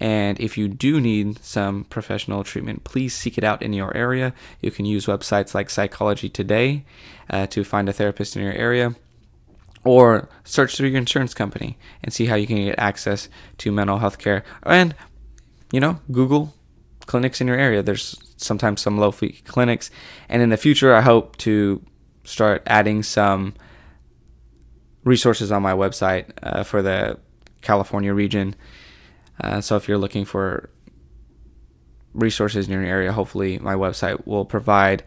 And 0.00 0.40
if 0.40 0.56
you 0.56 0.66
do 0.66 0.98
need 0.98 1.44
some 1.44 1.84
professional 1.84 2.42
treatment, 2.42 2.84
please 2.84 3.14
seek 3.14 3.36
it 3.36 3.44
out 3.44 3.60
in 3.62 3.74
your 3.74 3.94
area. 3.94 4.32
You 4.62 4.70
can 4.70 4.86
use 4.86 5.04
websites 5.04 5.54
like 5.54 5.68
Psychology 5.68 6.30
Today 6.30 6.84
uh, 7.28 7.46
to 7.48 7.64
find 7.64 7.86
a 7.86 7.92
therapist 7.92 8.34
in 8.34 8.42
your 8.42 8.54
area, 8.54 8.94
or 9.84 10.28
search 10.42 10.76
through 10.76 10.88
your 10.88 10.98
insurance 10.98 11.34
company 11.34 11.78
and 12.02 12.12
see 12.12 12.26
how 12.26 12.34
you 12.34 12.46
can 12.46 12.56
get 12.56 12.78
access 12.78 13.28
to 13.58 13.70
mental 13.70 13.98
health 13.98 14.18
care. 14.18 14.42
And, 14.62 14.94
you 15.70 15.80
know, 15.80 16.00
Google 16.10 16.54
clinics 17.04 17.40
in 17.40 17.46
your 17.46 17.58
area. 17.58 17.82
There's 17.82 18.18
sometimes 18.36 18.80
some 18.80 18.96
low 18.96 19.10
fee 19.10 19.42
clinics, 19.44 19.90
and 20.28 20.40
in 20.40 20.48
the 20.48 20.56
future, 20.56 20.94
I 20.94 21.02
hope 21.02 21.36
to 21.38 21.84
start 22.24 22.62
adding 22.66 23.02
some 23.02 23.54
resources 25.04 25.50
on 25.50 25.62
my 25.62 25.72
website 25.72 26.30
uh, 26.42 26.62
for 26.62 26.80
the 26.80 27.18
California 27.60 28.14
region. 28.14 28.54
Uh, 29.40 29.60
so 29.60 29.76
if 29.76 29.88
you're 29.88 29.98
looking 29.98 30.24
for 30.24 30.70
resources 32.12 32.66
in 32.66 32.72
your 32.72 32.82
area, 32.82 33.12
hopefully 33.12 33.58
my 33.58 33.74
website 33.74 34.26
will 34.26 34.44
provide 34.44 35.02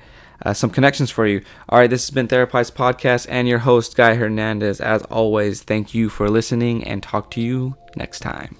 uh, 0.45 0.53
some 0.53 0.69
connections 0.69 1.11
for 1.11 1.25
you. 1.25 1.41
All 1.69 1.79
right, 1.79 1.89
this 1.89 2.05
has 2.05 2.11
been 2.11 2.27
Therapized 2.27 2.73
Podcast 2.73 3.27
and 3.29 3.47
your 3.47 3.59
host, 3.59 3.95
Guy 3.95 4.15
Hernandez. 4.15 4.81
As 4.81 5.03
always, 5.03 5.63
thank 5.63 5.93
you 5.93 6.09
for 6.09 6.29
listening 6.29 6.83
and 6.83 7.01
talk 7.01 7.31
to 7.31 7.41
you 7.41 7.75
next 7.95 8.19
time. 8.19 8.57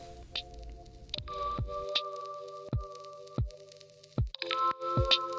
you 4.95 5.32